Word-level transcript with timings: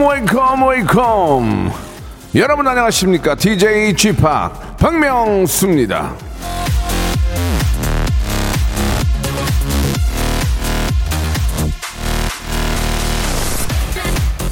Wake 0.00 0.39
up, 0.39 0.68
wake 0.68 1.27
up. 1.27 1.72
여러분 2.34 2.66
안녕하십니까? 2.66 3.34
DJ 3.34 3.94
G 3.94 4.12
Park 4.12 4.22
박명수입니다. 4.78 6.14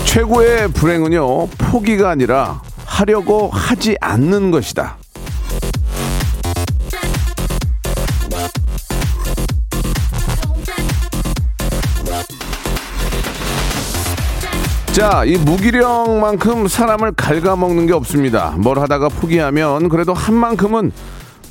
최고의 0.05 0.69
불행은요 0.69 1.47
포기가 1.49 2.10
아니라 2.10 2.60
하려고 2.85 3.51
하지 3.52 3.96
않는 4.01 4.51
것이다 4.51 4.96
자, 14.98 15.23
이 15.25 15.37
무기력만큼 15.37 16.66
사람을 16.66 17.12
갉아먹는 17.12 17.87
게 17.87 17.93
없습니다. 17.93 18.57
뭘 18.59 18.80
하다가 18.80 19.10
포기하면 19.10 19.88
그래도 19.91 20.13
한 20.13 20.35
만큼은 20.35 20.91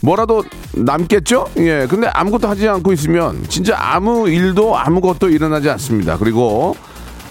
뭐라도 0.01 0.43
남겠죠? 0.75 1.45
예. 1.59 1.87
근데 1.89 2.07
아무것도 2.07 2.49
하지 2.49 2.67
않고 2.67 2.91
있으면 2.91 3.45
진짜 3.47 3.77
아무 3.79 4.27
일도 4.27 4.77
아무것도 4.77 5.29
일어나지 5.29 5.69
않습니다. 5.69 6.17
그리고 6.17 6.75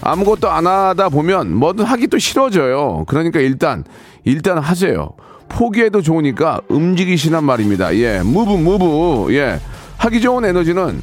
아무것도 0.01 0.49
안 0.49 0.65
하다 0.65 1.09
보면 1.09 1.53
뭐든 1.53 1.85
하기 1.85 2.07
또 2.07 2.17
싫어져요. 2.17 3.03
그러니까 3.05 3.39
일단, 3.39 3.83
일단 4.23 4.57
하세요. 4.57 5.11
포기해도 5.49 6.01
좋으니까 6.01 6.61
움직이시란 6.67 7.43
말입니다. 7.43 7.95
예. 7.95 8.21
무브, 8.23 8.53
무브. 8.53 9.35
예. 9.35 9.59
하기 9.97 10.19
좋은 10.21 10.45
에너지는 10.45 10.99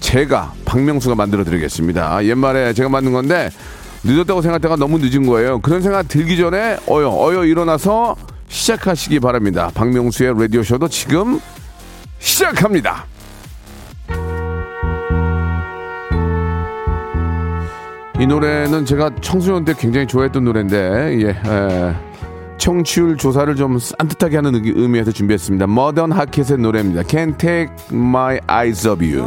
제가 0.00 0.54
박명수가 0.64 1.14
만들어 1.14 1.44
드리겠습니다. 1.44 2.24
옛말에 2.24 2.72
제가 2.72 2.88
만든 2.88 3.12
건데 3.12 3.50
늦었다고 4.04 4.40
생각했다가 4.42 4.76
너무 4.76 4.98
늦은 4.98 5.26
거예요. 5.26 5.60
그런 5.60 5.82
생각 5.82 6.08
들기 6.08 6.36
전에 6.36 6.78
어여 6.88 7.08
어여 7.10 7.44
일어나서 7.44 8.16
시작하시기 8.48 9.20
바랍니다. 9.20 9.70
박명수의 9.74 10.34
라디오 10.38 10.62
쇼도 10.62 10.88
지금 10.88 11.40
시작합니다. 12.18 13.04
이 18.18 18.26
노래는 18.26 18.84
제가 18.84 19.10
청소년 19.22 19.64
때 19.64 19.72
굉장히 19.78 20.06
좋아했던 20.06 20.44
노래인데 20.44 21.18
예, 21.22 21.28
에, 21.30 21.94
청취율 22.58 23.16
조사를 23.16 23.54
좀 23.56 23.78
산뜻하게 23.78 24.36
하는 24.36 24.54
의미- 24.56 24.72
의미에서 24.76 25.10
준비했습니다. 25.10 25.66
머던 25.66 26.12
하켓의 26.12 26.58
노래입니다. 26.58 27.02
Can't 27.02 27.38
Take 27.38 27.74
My 27.90 28.38
Eyes 28.46 28.86
Off 28.86 29.02
You. 29.02 29.26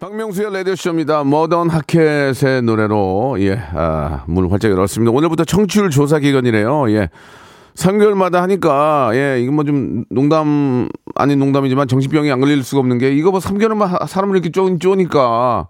박명수의 0.00 0.50
라디오쇼입니다. 0.52 1.24
머던 1.24 1.68
하켓의 1.68 2.62
노래로, 2.62 3.36
예, 3.40 3.60
아, 3.74 4.24
문을 4.28 4.50
활짝 4.50 4.70
열었습니다. 4.70 5.12
오늘부터 5.12 5.44
청취율 5.44 5.90
조사 5.90 6.18
기간이래요. 6.18 6.90
예. 6.92 7.10
3개월마다 7.74 8.36
하니까, 8.40 9.10
예, 9.12 9.40
이건 9.42 9.54
뭐 9.56 9.64
좀 9.64 10.04
농담, 10.10 10.88
아닌 11.14 11.38
농담이지만 11.38 11.86
정신병이 11.86 12.32
안 12.32 12.40
걸릴 12.40 12.62
수가 12.64 12.80
없는 12.80 12.96
게, 12.96 13.12
이거 13.12 13.30
뭐 13.30 13.40
3개월만 13.40 13.86
하- 13.86 14.06
사람을 14.06 14.36
이렇게 14.36 14.50
쪼, 14.50 14.78
쪼니까, 14.78 15.68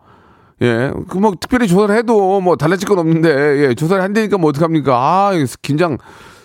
예, 0.63 0.93
그 1.09 1.19
뭐 1.19 1.33
특별히 1.39 1.67
조사를 1.67 1.93
해도 1.97 2.41
뭐 2.41 2.55
달라질 2.55 2.89
건 2.89 3.01
없는데, 3.01 3.65
예, 3.69 3.75
조사를 3.75 4.01
한다니까 4.01 4.39
뭐 4.39 4.51
어떡합니까? 4.51 4.95
아, 4.95 5.33
긴장, 5.61 5.99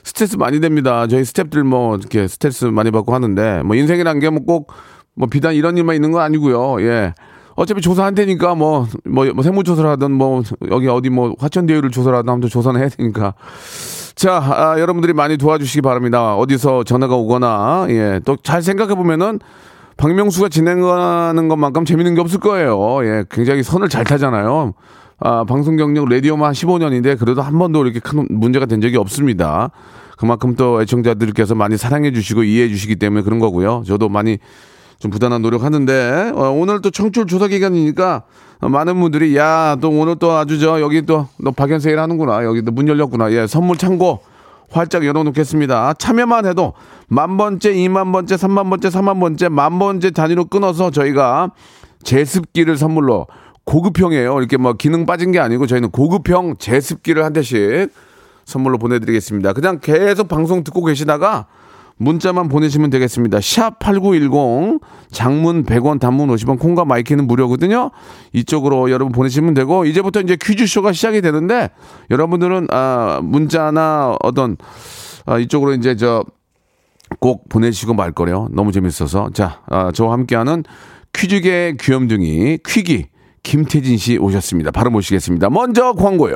스트레스 0.04 0.38
많이 0.38 0.60
됩니다. 0.60 1.06
저희 1.08 1.22
스탭들 1.22 1.62
뭐 1.64 1.98
이렇게 1.98 2.28
스트레스 2.28 2.66
많이 2.66 2.90
받고 2.90 3.14
하는데, 3.14 3.62
뭐 3.64 3.76
인생이란 3.76 4.20
게 4.20 4.30
뭐 4.32 4.44
꼭 4.44 4.68
뭐 5.18 5.30
비단 5.30 5.54
이런 5.56 5.78
일만 5.78 5.96
있는 5.96 6.12
건 6.12 6.22
아니고요. 6.24 6.82
예. 6.82 7.14
어차피 7.56 7.82
조사한다니까 7.82 8.56
뭐, 8.56 8.88
뭐, 9.06 9.26
뭐 9.34 9.44
세무조사를 9.44 9.90
하든 9.92 10.12
뭐 10.12 10.44
여기 10.70 10.88
어디 10.88 11.10
뭐 11.10 11.36
화천대유를 11.40 11.92
조사를 11.92 12.18
하든 12.18 12.30
아무튼 12.30 12.50
조사는 12.50 12.80
해야 12.80 12.90
되니까. 12.90 13.34
자, 14.16 14.38
아, 14.38 14.80
여러분들이 14.80 15.14
많이 15.14 15.38
도와주시기 15.38 15.82
바랍니다. 15.82 16.36
어디서 16.36 16.84
전화가 16.84 17.16
오거나, 17.16 17.88
예, 17.90 18.22
또 18.24 18.38
잘 18.44 18.62
생각해 18.62 18.96
보면은 18.96 19.40
박명수가 19.98 20.50
진행하는 20.50 21.48
것만큼 21.48 21.86
재밌는 21.86 22.16
게 22.16 22.22
없을 22.22 22.40
거예요. 22.40 23.06
예, 23.06 23.24
굉장히 23.30 23.64
선을 23.64 23.90
잘 23.90 24.04
타잖아요. 24.04 24.74
아, 25.20 25.44
방송 25.46 25.78
경력 25.78 26.10
라디오만 26.10 26.48
한 26.48 26.54
15년인데 26.54 27.18
그래도 27.18 27.42
한 27.42 27.58
번도 27.58 27.84
이렇게 27.86 28.00
큰 28.00 28.28
문제가 28.30 28.66
된 28.66 28.82
적이 28.82 28.98
없습니다. 28.98 29.72
그만큼 30.18 30.56
또 30.56 30.82
애청자들께서 30.82 31.56
많이 31.56 31.78
사랑해 31.78 32.12
주시고 32.12 32.44
이해해 32.44 32.70
주시기 32.70 32.98
때문에 32.98 33.22
그런 33.24 33.40
거고요. 33.40 33.84
저도 33.86 34.10
많이 34.10 34.38
좀 35.00 35.12
부단한 35.12 35.42
노력하는데 35.42 36.32
어, 36.36 36.50
오늘 36.52 36.82
또 36.82 36.90
청출 36.90 37.28
조사 37.28 37.48
기간이니까 37.48 38.24
어, 38.62 38.70
많은 38.70 39.00
분들이 39.00 39.36
야 39.38 39.78
또 39.82 39.90
오늘 39.90 40.16
또 40.18 40.32
아주 40.32 40.60
저 40.60 40.80
여기 40.82 41.02
또 41.02 41.28
너 41.38 41.52
박연 41.52 41.80
세일 41.80 42.00
하는구나. 42.00 42.44
여기 42.46 42.62
또문 42.62 42.88
열렸구나. 42.88 43.32
예 43.34 43.48
선물 43.48 43.78
창고 43.78 44.22
활짝 44.72 45.06
열어놓겠습니다. 45.06 45.94
참여만 46.00 46.46
해도 46.46 46.74
만 47.08 47.38
번째 47.38 47.72
이만 47.74 48.12
번째 48.12 48.38
삼만 48.38 48.70
번째 48.70 48.90
사만 48.90 49.20
번째 49.20 49.50
만 49.50 49.80
번째 49.80 50.12
단위로 50.12 50.46
끊어서 50.46 50.90
저희가 50.92 51.52
제습기를 52.04 52.78
선물로 52.78 53.28
고급형이에요. 53.66 54.38
이렇게 54.38 54.58
뭐 54.58 54.74
기능 54.74 55.06
빠진 55.06 55.32
게 55.32 55.40
아니고 55.40 55.68
저희는 55.68 55.92
고급형 55.92 56.56
제습기를 56.58 57.24
한 57.24 57.34
대씩 57.34 57.90
선물로 58.46 58.78
보내드리겠습니다. 58.78 59.54
그냥 59.54 59.80
계속 59.82 60.28
방송 60.28 60.64
듣고 60.64 60.84
계시다가 60.86 61.48
문자만 61.98 62.50
보내시면 62.50 62.90
되겠습니다. 62.90 63.40
샵 63.42 63.80
8910 63.80 64.82
장문 65.12 65.64
100원 65.64 66.00
단문 66.00 66.30
50원 66.30 66.60
콩과 66.60 66.86
마이케이는 66.86 67.26
무료거든요. 67.28 67.92
이쪽으로 68.34 68.92
여러분 68.92 69.12
보내시면 69.12 69.54
되고 69.54 69.86
이제부터 69.86 70.22
이제 70.22 70.38
퀴즈쇼가 70.42 70.92
시작이 70.92 71.22
되는데 71.22 71.70
여러분들은 72.12 72.68
아 72.72 73.22
문자나 73.24 74.18
어떤 74.22 74.58
아 75.26 75.40
이쪽으로 75.40 75.74
이제 75.74 75.96
저 75.96 76.24
꼭 77.20 77.48
보내시고 77.50 77.94
말 77.94 78.12
거래요. 78.12 78.48
너무 78.52 78.72
재밌어서. 78.72 79.30
자, 79.34 79.62
아, 79.68 79.92
저와 79.92 80.14
함께하는 80.14 80.64
퀴즈계 81.14 81.76
귀염둥이 81.80 82.60
퀴기 82.66 83.08
김태진 83.44 83.98
씨 83.98 84.18
오셨습니다. 84.18 84.72
바로 84.72 84.90
모시겠습니다. 84.90 85.50
먼저 85.50 85.94
광고요. 85.94 86.36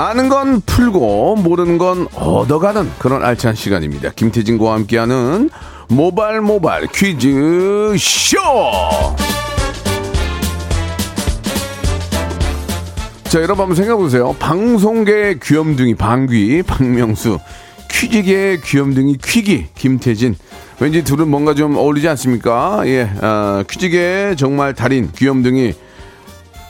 아는 0.00 0.30
건 0.30 0.62
풀고 0.62 1.36
모르는 1.36 1.76
건 1.76 2.08
얻어가는 2.14 2.90
그런 2.98 3.22
알찬 3.22 3.54
시간입니다. 3.54 4.12
김태진과 4.16 4.72
함께하는 4.72 5.50
모발 5.90 6.40
모발 6.40 6.86
퀴즈 6.86 7.94
쇼. 7.98 8.38
자, 13.24 13.42
여러분 13.42 13.64
한번 13.64 13.76
생각해 13.76 13.98
보세요. 13.98 14.34
방송계의 14.38 15.38
귀염둥이 15.40 15.96
방귀 15.96 16.62
박명수, 16.62 17.38
퀴즈계의 17.90 18.62
귀염둥이 18.62 19.18
퀴기 19.22 19.66
김태진. 19.74 20.34
왠지 20.80 21.04
둘은 21.04 21.28
뭔가 21.28 21.52
좀 21.52 21.76
어울리지 21.76 22.08
않습니까? 22.08 22.80
예, 22.86 23.02
어, 23.02 23.62
퀴즈계의 23.68 24.38
정말 24.38 24.72
달인 24.72 25.10
귀염둥이 25.14 25.74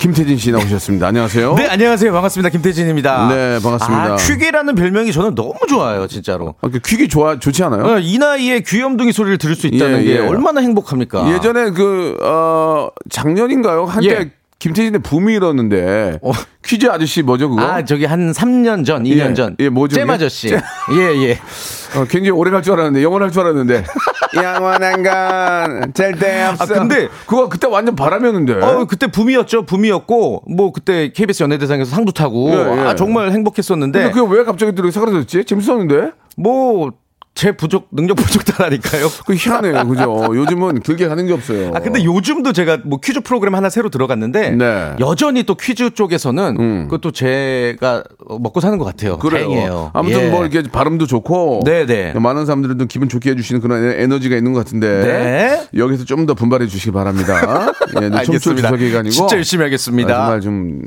김태진 0.01 0.39
씨 0.39 0.51
나오셨습니다. 0.51 1.09
안녕하세요. 1.09 1.55
네, 1.57 1.67
안녕하세요. 1.67 2.11
반갑습니다. 2.11 2.49
김태진입니다. 2.49 3.29
네, 3.29 3.59
반갑습니다. 3.63 4.15
아, 4.15 4.17
퀴기라는 4.17 4.75
별명이 4.75 5.13
저는 5.13 5.35
너무 5.35 5.57
좋아요, 5.69 6.07
진짜로. 6.07 6.55
아, 6.63 6.69
그 6.69 6.81
퀴기 6.81 7.07
좋아 7.07 7.39
좋지 7.39 7.63
않아요? 7.65 7.85
어, 7.85 7.99
이 7.99 8.17
나이에 8.17 8.61
귀염둥이 8.61 9.13
소리를 9.13 9.37
들을 9.37 9.55
수 9.55 9.67
있다는 9.67 10.01
예, 10.01 10.05
게 10.05 10.15
예. 10.15 10.19
얼마나 10.21 10.63
행복합니까? 10.63 11.31
예전에 11.35 11.73
그, 11.73 12.17
어, 12.23 12.89
작년인가요? 13.11 13.85
한때 13.85 14.09
예. 14.09 14.31
김태진의 14.61 15.01
붐이 15.01 15.35
일었는데 15.35 16.19
어. 16.23 16.33
퀴즈 16.65 16.87
아저씨 16.89 17.23
뭐죠 17.23 17.49
그거? 17.49 17.63
아, 17.63 17.85
저기 17.85 18.05
한 18.05 18.31
3년 18.31 18.85
전, 18.85 19.03
2년 19.05 19.31
예, 19.31 19.35
전. 19.35 19.57
예, 19.59 19.69
뭐죠, 19.71 19.97
잼? 19.97 20.09
아저씨. 20.11 20.51
잼. 20.51 20.61
예, 20.93 21.29
예. 21.29 21.33
어, 21.99 22.05
굉장히 22.05 22.31
오래 22.31 22.51
갈 22.53 22.63
줄 22.63 22.75
알았는데 22.75 23.03
영원할 23.03 23.33
줄 23.33 23.41
알았는데 23.41 23.85
영원한 24.37 25.03
건 25.03 25.93
절대 25.95 26.45
없어. 26.45 26.63
아, 26.63 26.67
근데- 26.79 27.09
그거 27.27 27.49
그때 27.49 27.67
완전 27.67 27.97
바람이었는데. 27.97 28.53
어, 28.63 28.85
그때 28.85 29.09
붐이었죠. 29.09 29.65
붐이었고, 29.67 30.45
뭐, 30.55 30.71
그때 30.73 31.11
KBS 31.11 31.43
연예대상에서 31.43 31.91
상도 31.91 32.13
타고, 32.13 32.51
예, 32.53 32.55
예. 32.77 32.81
아, 32.87 32.95
정말 32.95 33.33
행복했었는데, 33.33 33.99
근데 33.99 34.13
그게 34.15 34.33
왜 34.39 34.45
갑자기 34.45 34.73
들어 34.73 34.89
사라졌지? 34.91 35.45
재밌었는데? 35.47 36.13
뭐, 36.37 36.93
제 37.41 37.53
부족, 37.53 37.89
능력 37.91 38.17
부족다라니까요. 38.17 39.09
그 39.25 39.33
희한해요, 39.35 39.89
그죠? 39.89 40.29
요즘은 40.35 40.81
길게 40.81 41.09
가는 41.09 41.27
게 41.27 41.33
없어요. 41.33 41.71
아, 41.75 41.81
근데 41.81 42.05
요즘도 42.05 42.53
제가 42.53 42.81
뭐 42.85 43.01
퀴즈 43.03 43.21
프로그램 43.23 43.55
하나 43.55 43.71
새로 43.71 43.89
들어갔는데, 43.89 44.51
네. 44.51 44.93
여전히 45.01 45.45
또 45.45 45.55
퀴즈 45.55 45.89
쪽에서는 45.95 46.57
음. 46.61 46.83
그것도 46.91 47.13
제가 47.13 48.05
먹고 48.29 48.61
사는 48.61 48.77
것 48.77 48.85
같아요. 48.85 49.17
그래요. 49.19 49.47
다행이에요. 49.47 49.91
아무튼 49.95 50.21
예. 50.21 50.29
뭐 50.29 50.45
이렇게 50.45 50.69
발음도 50.69 51.07
좋고 51.07 51.63
네네. 51.65 52.13
많은 52.13 52.45
사람들도 52.45 52.85
기분 52.87 53.09
좋게 53.09 53.31
해주시는 53.31 53.63
그런 53.63 53.85
에- 53.87 54.03
에너지가 54.03 54.37
있는 54.37 54.53
것 54.53 54.59
같은데 54.59 55.03
네. 55.03 55.67
여기서 55.81 56.05
좀 56.05 56.21
더 56.27 56.35
분발해 56.35 56.67
주시기 56.67 56.91
바랍니다. 56.93 57.73
예, 58.03 58.09
네, 58.11 58.19
알겠습니다. 58.19 58.69
아니고 58.69 59.09
진짜 59.09 59.37
열심히 59.37 59.65
하겠습니다. 59.65 60.13
아, 60.15 60.19
정말 60.27 60.41
좀 60.43 60.83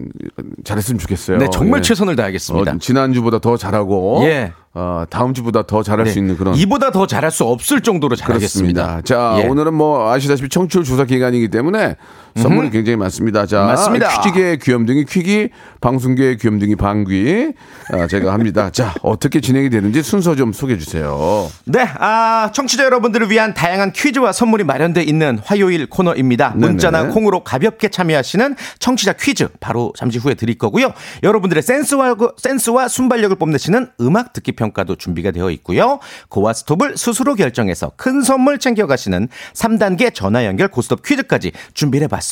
잘했으면 0.63 0.99
좋겠어요. 0.99 1.39
네, 1.39 1.47
정말 1.51 1.79
예. 1.79 1.81
최선을 1.81 2.15
다하겠습니다. 2.15 2.71
어, 2.73 2.77
지난주보다 2.79 3.39
더 3.39 3.57
잘하고 3.57 4.21
예. 4.25 4.51
어, 4.75 5.03
다음 5.09 5.33
주보다 5.33 5.63
더 5.63 5.83
잘할 5.83 6.07
수 6.07 6.17
있는 6.17 6.35
그런 6.35 6.55
이보다 6.55 6.89
더 6.91 7.05
잘할 7.05 7.29
수 7.29 7.43
없을 7.43 7.81
정도로 7.81 8.15
잘하겠습니다. 8.15 8.81
그렇습니다. 8.81 9.01
자, 9.03 9.43
예. 9.43 9.47
오늘은 9.47 9.73
뭐 9.73 10.11
아시다시피 10.11 10.49
청취율 10.49 10.83
조사 10.83 11.05
기간이기 11.05 11.49
때문에 11.49 11.95
선물이 12.35 12.71
굉장히 12.71 12.95
많습니다. 12.97 13.45
자, 13.45 13.63
맞습니다. 13.65 14.21
퀴즈계의 14.21 14.57
귀염둥이 14.59 15.05
퀴기, 15.05 15.49
방송계의 15.81 16.37
귀염둥이 16.37 16.75
방귀 16.75 17.53
아, 17.91 18.07
제가 18.07 18.33
합니다. 18.33 18.69
자, 18.71 18.93
어떻게 19.01 19.39
진행이 19.39 19.69
되는지 19.69 20.01
순서 20.01 20.35
좀 20.35 20.51
소개해 20.51 20.79
주세요. 20.79 21.47
네, 21.65 21.81
아, 21.99 22.49
청취자 22.53 22.85
여러분들을 22.85 23.29
위한 23.29 23.53
다양한 23.53 23.91
퀴즈와 23.93 24.31
선물이 24.31 24.63
마련돼 24.63 25.03
있는 25.03 25.39
화요일 25.43 25.87
코너입니다. 25.87 26.53
문자나 26.55 27.09
콩으로 27.09 27.43
가볍게 27.43 27.89
참여하시는 27.89 28.55
청취자 28.79 29.13
퀴즈 29.13 29.49
바로 29.59 29.93
잠시 29.95 30.17
후에 30.17 30.33
드릴 30.33 30.57
거고요. 30.57 30.91
여러분들의 31.21 31.61
센스와 31.61 32.15
센스와 32.37 32.87
순발력을 32.87 33.35
뽐내시는 33.37 33.91
음악 34.01 34.33
듣기 34.33 34.53
평가도 34.53 34.95
준비가 34.95 35.31
되어 35.31 35.51
있고요. 35.51 35.99
고와 36.29 36.53
스톱을 36.53 36.97
스스로 36.97 37.35
결정해서 37.35 37.91
큰 37.95 38.21
선물 38.23 38.57
챙겨 38.57 38.87
가시는 38.87 39.27
3단계 39.53 40.13
전화 40.13 40.45
연결 40.45 40.69
고스톱 40.69 41.03
퀴즈까지 41.03 41.51
준비를 41.73 42.05
해봤습니다. 42.05 42.22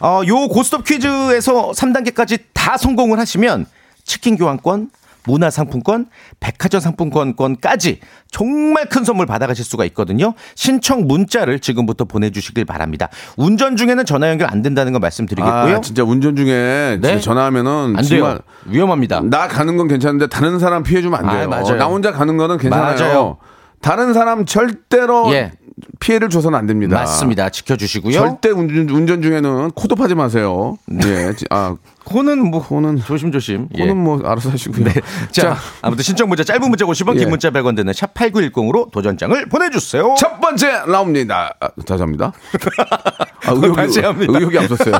어, 0.00 0.22
요 0.26 0.48
고스톱 0.48 0.84
퀴즈에서 0.84 1.72
3단계까지 1.72 2.40
다 2.52 2.76
성공을 2.76 3.18
하시면 3.18 3.66
치킨 4.04 4.36
교환권, 4.36 4.90
문화상품권, 5.28 6.06
백화점 6.40 6.80
상품권까지 6.80 8.00
정말 8.30 8.86
큰 8.86 9.04
선물 9.04 9.26
받아가실 9.26 9.64
수가 9.64 9.84
있거든요. 9.86 10.32
신청 10.54 11.06
문자를 11.06 11.60
지금부터 11.60 12.04
보내주시길 12.04 12.64
바랍니다. 12.64 13.08
운전 13.36 13.76
중에는 13.76 14.06
전화 14.06 14.30
연결 14.30 14.50
안 14.50 14.62
된다는 14.62 14.92
거 14.92 14.98
말씀드리겠고요. 14.98 15.76
아, 15.76 15.80
진짜 15.82 16.02
운전 16.02 16.34
중에 16.34 16.94
진짜 16.94 17.14
네. 17.14 17.20
전화하면은 17.20 17.94
안 17.96 18.02
정말 18.02 18.32
돼요. 18.32 18.38
위험합니다. 18.66 19.20
나 19.24 19.48
가는 19.48 19.76
건 19.76 19.86
괜찮은데 19.88 20.28
다른 20.28 20.58
사람 20.58 20.82
피해 20.82 21.02
주면 21.02 21.20
안 21.20 21.28
돼요. 21.28 21.44
아, 21.44 21.46
맞아요. 21.46 21.76
나 21.76 21.86
혼자 21.86 22.10
가는 22.10 22.36
거는 22.36 22.56
괜찮아요. 22.58 22.96
맞아요. 22.98 23.36
다른 23.80 24.12
사람 24.12 24.44
절대로 24.44 25.32
예. 25.32 25.52
피해를 26.00 26.28
줘서는 26.30 26.58
안 26.58 26.66
됩니다. 26.66 26.96
맞습니다. 26.96 27.48
지켜주시고요. 27.50 28.12
절대 28.12 28.50
운전, 28.50 28.88
운전 28.88 29.22
중에는 29.22 29.70
코도파지 29.72 30.14
마세요. 30.14 30.76
예. 31.04 31.34
지- 31.34 31.44
아, 31.50 31.76
코는 32.04 32.50
뭐 32.50 32.66
코는 32.66 32.98
조심조심. 32.98 33.68
예. 33.76 33.80
코는 33.80 33.96
뭐 33.96 34.20
알아서 34.24 34.50
하시고요. 34.50 34.84
네. 34.84 34.94
자, 35.30 35.56
아무튼 35.82 36.02
신청 36.02 36.28
문자 36.28 36.42
짧은 36.44 36.68
문자 36.68 36.84
50원, 36.86 37.14
예. 37.16 37.18
긴 37.20 37.28
문자 37.30 37.50
100원 37.50 37.76
되는 37.76 37.92
샵 37.92 38.14
8910으로 38.14 38.90
도전장을 38.90 39.46
보내 39.50 39.68
주세요. 39.70 40.14
첫 40.18 40.40
번째 40.40 40.82
라운드입니다. 40.86 41.54
아, 41.60 41.68
다시 41.86 42.00
합니다. 42.02 42.32
아, 43.46 43.52
의욕이, 43.52 43.76
다시 43.76 44.00
합니다. 44.00 44.32
의욕이 44.38 44.58
앞섰어요. 44.58 44.94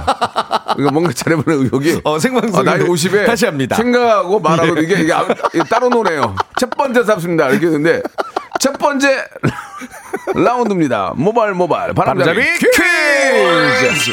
이거 0.79 0.91
뭔가 0.91 1.13
잘해보는 1.13 1.65
의욕이. 1.65 2.01
어, 2.05 2.19
생방송 2.19 2.61
아, 2.61 2.63
나이 2.63 2.81
50에 2.81 3.27
다시 3.27 3.47
합니다. 3.47 3.77
생각하고 3.77 4.39
말하고 4.41 4.77
이게, 4.81 5.01
이게, 5.03 5.13
아- 5.13 5.27
이게 5.55 5.65
따로 5.69 5.89
노네요. 5.89 6.37
첫 6.59 6.71
번째 6.71 7.05
잡습니다. 7.05 7.49
이렇게 7.49 7.67
했는데 7.67 8.03
첫 8.61 8.77
번째 8.79 9.25
라운드입니다. 10.35 11.15
모발 11.17 11.55
모발 11.55 11.95
바람잡이 11.95 12.35
바람잡이 12.35 12.59
퀴즈. 12.59 14.13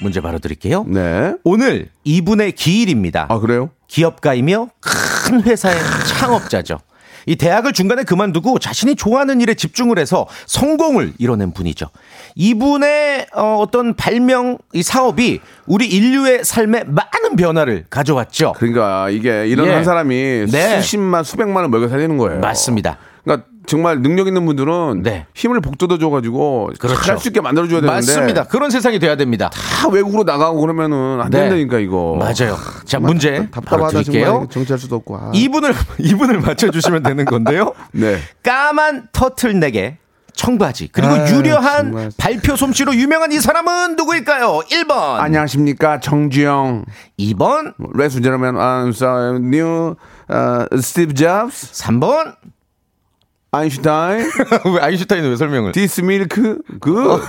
문제 0.00 0.20
바로 0.20 0.38
드릴게요. 0.38 0.84
네. 0.88 1.34
오늘 1.44 1.88
이분의 2.04 2.52
기일입니다. 2.52 3.26
아 3.28 3.38
그래요? 3.38 3.70
기업가이며 3.88 4.68
큰 4.80 5.42
회사의 5.42 5.76
창업자죠. 6.06 6.78
이 7.26 7.36
대학을 7.36 7.72
중간에 7.72 8.02
그만두고 8.02 8.58
자신이 8.58 8.96
좋아하는 8.96 9.40
일에 9.40 9.54
집중을 9.54 9.98
해서 9.98 10.26
성공을 10.46 11.14
이뤄낸 11.18 11.52
분이죠. 11.52 11.86
이분의 12.34 13.28
어, 13.34 13.56
어떤 13.60 13.94
발명 13.94 14.58
이 14.74 14.82
사업이 14.82 15.40
우리 15.66 15.86
인류의 15.86 16.44
삶에 16.44 16.84
많은 16.84 17.36
변화를 17.36 17.86
가져왔죠. 17.88 18.52
그러니까 18.58 19.08
이게 19.08 19.46
이런 19.46 19.68
예. 19.68 19.72
한 19.72 19.84
사람이 19.84 20.46
네. 20.50 20.80
수십만 20.82 21.24
수백만을 21.24 21.70
먹여 21.70 21.88
살리는 21.88 22.18
거예요. 22.18 22.40
맞습니다. 22.40 22.98
그러니까 23.24 23.48
정말 23.66 24.00
능력 24.02 24.26
있는 24.26 24.44
분들은 24.44 25.02
네. 25.02 25.26
힘을 25.34 25.60
북돋아 25.60 25.98
줘가지고 25.98 26.70
그렇죠. 26.78 27.12
할수 27.12 27.28
있게 27.28 27.40
만들어줘야 27.40 27.80
되는데 27.80 27.94
맞습니다. 27.94 28.44
그런 28.44 28.70
세상이 28.70 28.98
돼야 28.98 29.16
됩니다. 29.16 29.50
다 29.50 29.88
외국으로 29.88 30.24
나가고 30.24 30.60
그러면은 30.60 31.20
안 31.20 31.30
네. 31.30 31.40
된다니까 31.40 31.78
이거. 31.78 32.16
맞아요. 32.18 32.56
자, 32.84 32.98
문제 32.98 33.48
바로 33.50 33.50
답답하다 33.50 33.88
드릴게요. 34.02 34.24
정말 34.26 34.48
정치할 34.50 34.78
수도 34.78 34.96
없고. 34.96 35.16
아. 35.16 35.30
이분을 35.34 35.74
이분을 35.98 36.40
맞춰주시면 36.40 37.02
되는 37.02 37.24
건데요. 37.24 37.72
네. 37.92 38.18
까만 38.42 39.08
터틀넥에 39.12 39.98
청바지 40.34 40.88
그리고 40.92 41.12
아, 41.12 41.30
유려한 41.30 41.84
정말. 41.92 42.10
발표 42.18 42.56
솜씨로 42.56 42.94
유명한 42.96 43.30
이 43.30 43.38
사람은 43.38 43.94
누구일까요? 43.94 44.62
1번, 44.68 45.20
안녕하십니까 45.20 46.00
정주영. 46.00 46.84
2번, 47.20 47.72
Ladies 47.94 48.16
and 48.16 48.22
gentlemen, 48.24 48.56
I'm 48.56 48.88
sorry, 48.88 49.38
new 49.38 49.94
uh, 50.28 50.66
Steve 50.78 51.14
Jobs, 51.14 51.70
3번. 51.80 52.34
아인슈타인, 53.54 54.30
왜 54.74 54.80
아인슈타인은 54.80 55.30
왜 55.30 55.36
설명을? 55.36 55.72
this 55.72 56.00
milk, 56.00 56.58
그 56.80 57.20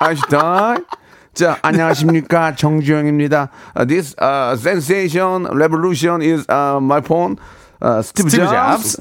아인슈타인. 0.00 0.84
자, 1.32 1.58
안녕하십니까 1.62 2.56
정주영입니다. 2.56 3.48
Uh, 3.76 3.86
this 3.86 4.14
uh, 4.20 4.56
sensation 4.56 5.46
revolution 5.46 6.20
is 6.20 6.44
uh, 6.50 6.78
my 6.82 7.00
phone. 7.00 7.38
Uh, 7.80 8.02
Steve, 8.02 8.28
Steve 8.28 8.48
Jobs. 8.50 9.00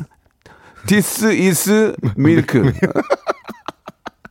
This 0.87 1.23
is 1.23 1.69
milk. 2.15 2.53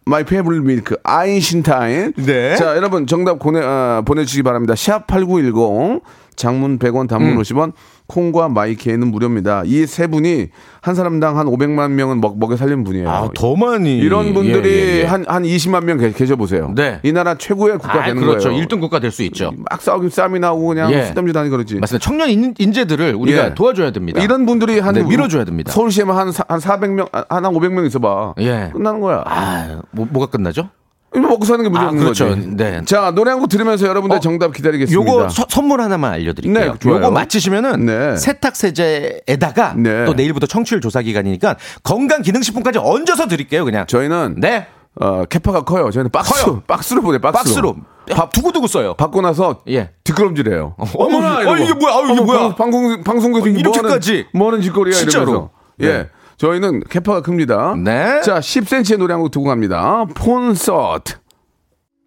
My 0.07 0.23
favorite 0.23 0.65
milk. 0.65 0.97
아인슈타인. 1.05 2.15
네. 2.17 2.57
자, 2.57 2.77
여러분 2.77 3.07
정답 3.07 3.39
보내 3.39 3.61
어, 3.61 4.03
보내 4.07 4.25
주시기 4.25 4.43
바랍니다. 4.43 4.75
샵 4.77 5.07
#8910 5.09 6.01
장문 6.41 6.79
100원, 6.79 7.09
단문 7.09 7.33
음. 7.33 7.39
50원. 7.39 7.73
콩과 8.07 8.49
마이케이는 8.49 9.07
무료입니다. 9.13 9.63
이 9.67 9.87
세 9.87 10.09
분이 10.09 10.49
한 10.81 10.95
사람당 10.97 11.39
한 11.39 11.47
500만 11.47 11.93
명은 11.93 12.21
먹, 12.21 12.39
먹여 12.41 12.57
살린 12.57 12.83
분이에요. 12.83 13.09
아, 13.09 13.29
더 13.35 13.55
많이. 13.55 13.99
이런 13.99 14.35
분들이 14.35 14.69
예, 14.69 14.75
예, 14.97 15.01
예. 15.03 15.05
한, 15.05 15.25
한 15.29 15.45
20만 15.45 15.85
명 15.85 15.99
계- 15.99 16.11
계셔 16.11 16.35
보세요. 16.35 16.73
네. 16.75 16.99
이 17.05 17.13
나라 17.13 17.37
최고의 17.37 17.79
국가 17.79 18.03
아, 18.03 18.07
되는 18.07 18.21
그렇죠. 18.21 18.49
거예요. 18.49 18.65
1등 18.65 18.81
국가 18.81 18.99
될 18.99 19.13
수 19.13 19.23
있죠. 19.25 19.53
막 19.71 19.81
싸우기 19.81 20.11
싸움이 20.11 20.41
나오고 20.41 20.67
그냥 20.69 20.93
예. 20.93 21.05
쓰담질 21.05 21.37
하니 21.39 21.51
그러지. 21.51 21.77
맞습니다. 21.77 22.05
청년 22.05 22.31
인, 22.31 22.55
인재들을 22.59 23.15
우리가 23.15 23.47
예. 23.47 23.55
도와줘야 23.55 23.93
됩니다. 23.93 24.21
이런 24.23 24.45
분들이 24.47 24.81
한 24.81 24.95
네, 24.95 25.03
밀어줘야 25.05 25.45
됩니다. 25.45 25.71
서울시에만 25.73 26.17
한, 26.17 26.33
사- 26.33 26.45
한 26.49 26.59
400명, 26.59 27.09
한, 27.13 27.25
한 27.29 27.43
500명 27.53 27.87
있어봐. 27.87 28.35
예. 28.41 28.71
끝나는 28.73 29.01
거야. 29.01 29.23
아, 29.27 29.83
뭐, 29.93 30.07
뭐가 30.11 30.27
끝나죠? 30.31 30.71
이거 31.17 31.27
먹고 31.27 31.45
사는 31.45 31.63
게 31.63 31.69
문제 31.69 31.85
아, 31.85 31.89
없는 31.89 32.03
그렇죠. 32.05 32.29
거지. 32.29 32.47
네. 32.57 32.83
자, 32.85 33.11
노래 33.11 33.31
한 33.33 33.41
곡 33.41 33.49
들으면서 33.49 33.87
여러분들 33.87 34.19
어, 34.19 34.21
정답 34.21 34.53
기다리겠습니다. 34.55 35.13
요거 35.13 35.29
서- 35.31 35.47
선물 35.49 35.81
하나만 35.81 36.13
알려드릴게요. 36.13 36.73
네, 36.73 36.79
좋아요. 36.79 36.97
요거 36.99 37.11
맞히시면은 37.11 37.87
네. 37.87 38.17
세탁 38.17 38.55
세제에다가 38.55 39.75
네. 39.77 40.05
또 40.05 40.15
내일부터 40.15 40.47
청취율 40.47 40.81
조사 40.81 41.03
기간이니까 41.03 41.57
건강 41.83 42.23
기능식품까지 42.23 42.79
얹어서 42.81 43.27
드릴게요, 43.27 43.65
그냥. 43.65 43.87
저희는 43.87 44.37
네. 44.39 44.67
어, 45.01 45.25
캐파가 45.25 45.63
커요. 45.65 45.91
저희는 45.91 46.11
박스, 46.11 46.45
커요. 46.45 46.63
박스로 46.67 47.01
보내 47.03 47.19
박스로. 47.19 47.43
박스로 47.43 47.77
밥 48.11 48.33
두고두고 48.33 48.67
써요. 48.67 48.95
받고 48.95 49.21
나서 49.21 49.63
예. 49.69 49.91
뒷걸음질해요. 50.05 50.75
어머나, 50.97 51.41
이러고. 51.43 51.51
어, 51.53 51.57
이게 51.59 51.73
뭐야? 51.75 51.95
아유, 51.95 52.03
이게 52.05 52.13
어머, 52.13 52.23
뭐야? 52.25 52.39
방- 52.41 52.57
방송 52.57 53.03
방송국에서 53.05 53.57
이렇게까지? 53.59 54.13
뭐 54.13 54.19
하는, 54.19 54.29
뭐 54.39 54.49
하는 54.49 54.63
짓거리야 54.63 54.95
진짜로. 54.97 55.25
이러면서. 55.31 55.51
예. 55.83 56.09
네. 56.41 56.47
저희는 56.47 56.81
capa가 56.89 57.21
큽니다. 57.21 57.75
네. 57.77 58.21
자, 58.23 58.41
10cm의 58.41 58.99
노래 58.99 59.13
한 59.13 59.21
곡 59.21 59.31
듣고 59.31 59.45
갑니다. 59.45 60.07
폰서트. 60.15 61.15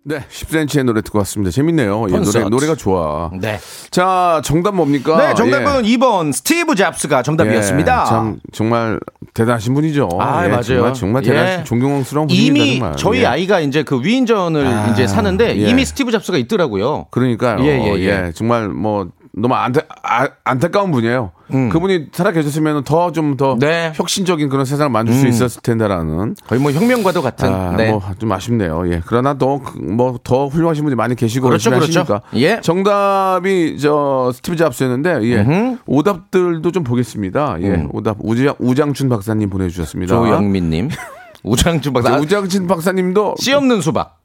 네, 0.05 0.19
10cm의 0.29 0.83
노래 0.83 1.01
듣고 1.01 1.19
왔습니다. 1.19 1.49
재밌네요. 1.51 2.07
예, 2.09 2.17
노래. 2.19 2.49
노래가 2.49 2.75
좋아. 2.75 3.29
네. 3.39 3.57
자, 3.89 4.41
정답 4.43 4.75
뭡니까? 4.75 5.15
네, 5.17 5.33
정답은 5.33 5.85
예. 5.85 5.95
2번 5.95 6.33
스티브 6.33 6.75
잡스가 6.75 7.21
정답이었습니다. 7.23 8.01
예, 8.05 8.09
참 8.09 8.39
정말 8.51 8.99
대단하신 9.33 9.73
분이죠. 9.75 10.09
아, 10.19 10.43
예, 10.43 10.49
맞아요. 10.49 10.63
정말, 10.63 10.93
정말 10.93 11.21
대단하신 11.23 11.59
예. 11.59 11.63
존경스러운 11.63 12.27
분입니다. 12.27 12.65
이미 12.65 12.79
정말. 12.79 12.95
저희 12.97 13.19
예. 13.21 13.25
아이가 13.27 13.59
이제 13.61 13.83
그 13.83 14.01
위인전을 14.03 14.65
아, 14.67 14.87
이제 14.87 15.07
사는데 15.07 15.55
예. 15.61 15.69
이미 15.69 15.85
스티브 15.85 16.11
잡스가 16.11 16.37
있더라고요. 16.37 17.05
그러니까요. 17.11 17.63
예, 17.63 17.95
예. 17.99 18.31
정말 18.35 18.67
뭐 18.67 19.07
너무 19.35 19.55
안타, 19.55 19.81
아, 20.03 20.27
안타까운 20.43 20.91
분이에요. 20.91 21.31
그분이 21.71 22.07
살아 22.11 22.31
계셨으면 22.31 22.83
더 22.83 23.11
좀더 23.11 23.53
음. 23.53 23.59
네. 23.59 23.87
음. 23.87 23.91
혁신적인 23.95 24.49
그런 24.49 24.65
세상을 24.65 24.91
만들 24.91 25.13
수 25.13 25.27
있었을 25.27 25.61
텐데라는 25.61 26.35
거의 26.47 26.61
뭐 26.61 26.71
혁명과도 26.71 27.21
같은. 27.21 27.51
아, 27.51 27.75
네. 27.75 27.91
뭐좀 27.91 28.31
아쉽네요. 28.31 28.91
예. 28.91 29.01
그러나 29.05 29.33
또뭐더 29.35 30.47
훌륭하신 30.47 30.83
분이 30.83 30.95
많이 30.95 31.15
계시고 31.15 31.47
그렇죠, 31.47 31.71
그렇죠. 31.71 32.01
하시니까. 32.01 32.21
예. 32.35 32.61
정답이 32.61 33.77
저 33.79 34.31
스티브 34.33 34.55
잡스였는데 34.55 35.23
예. 35.23 35.77
오답들도 35.85 36.71
좀 36.71 36.83
보겠습니다. 36.83 37.57
예. 37.61 37.69
음. 37.69 37.89
오답 37.91 38.17
우장 38.19 38.55
우장춘 38.59 39.09
박사님 39.09 39.49
보내주셨습니다. 39.49 40.15
조영민님. 40.15 40.89
우장준 41.43 41.93
박사. 41.93 42.17
우장춘 42.17 42.67
박사님도 42.67 43.35
씨 43.37 43.53
없는 43.53 43.81
수박. 43.81 44.21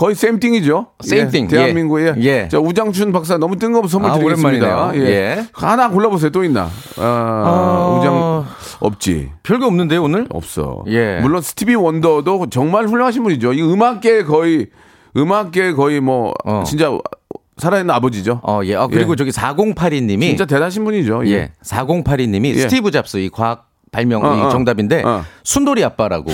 거의 0.00 0.14
쌤띵이죠. 0.14 0.86
Same 1.04 1.26
예, 1.26 1.30
thing. 1.30 1.54
대한민국의 1.54 2.14
예. 2.20 2.48
자, 2.48 2.58
우장춘 2.58 3.12
박사 3.12 3.36
너무 3.36 3.56
뜬금없는 3.56 3.86
선물 3.90 4.10
아, 4.10 4.14
드리겠습니다. 4.14 4.66
오랜만이네요. 4.66 5.06
예. 5.06 5.44
하나 5.52 5.90
골라보세요. 5.90 6.30
또 6.30 6.42
있나? 6.42 6.70
아, 6.96 7.44
어. 7.46 7.98
우장 7.98 8.46
없지. 8.80 9.28
별거 9.42 9.66
없는데 9.66 9.98
오늘? 9.98 10.26
없어. 10.30 10.84
예. 10.86 11.18
물론 11.20 11.42
스티비 11.42 11.74
원더도 11.74 12.46
정말 12.48 12.86
훌륭하신 12.86 13.24
분이죠. 13.24 13.52
이 13.52 13.60
음악계 13.60 14.24
거의 14.24 14.68
음악계 15.18 15.74
거의 15.74 16.00
뭐 16.00 16.32
어. 16.46 16.64
진짜 16.66 16.90
살아있는 17.58 17.94
아버지죠. 17.94 18.40
어, 18.42 18.62
예. 18.64 18.76
어, 18.76 18.88
그리고 18.88 19.12
예. 19.12 19.16
저기 19.16 19.32
4082님이 19.32 20.28
진짜 20.28 20.46
대단하신 20.46 20.82
분이죠. 20.82 21.26
예. 21.26 21.30
예. 21.30 21.52
4082님이 21.62 22.54
예. 22.54 22.60
스티브 22.60 22.90
잡스 22.90 23.18
이 23.18 23.28
과학 23.28 23.68
발명 23.92 24.24
어, 24.24 24.34
이 24.34 24.40
어. 24.40 24.48
정답인데 24.48 25.02
어. 25.02 25.24
순돌이 25.44 25.84
아빠라고. 25.84 26.32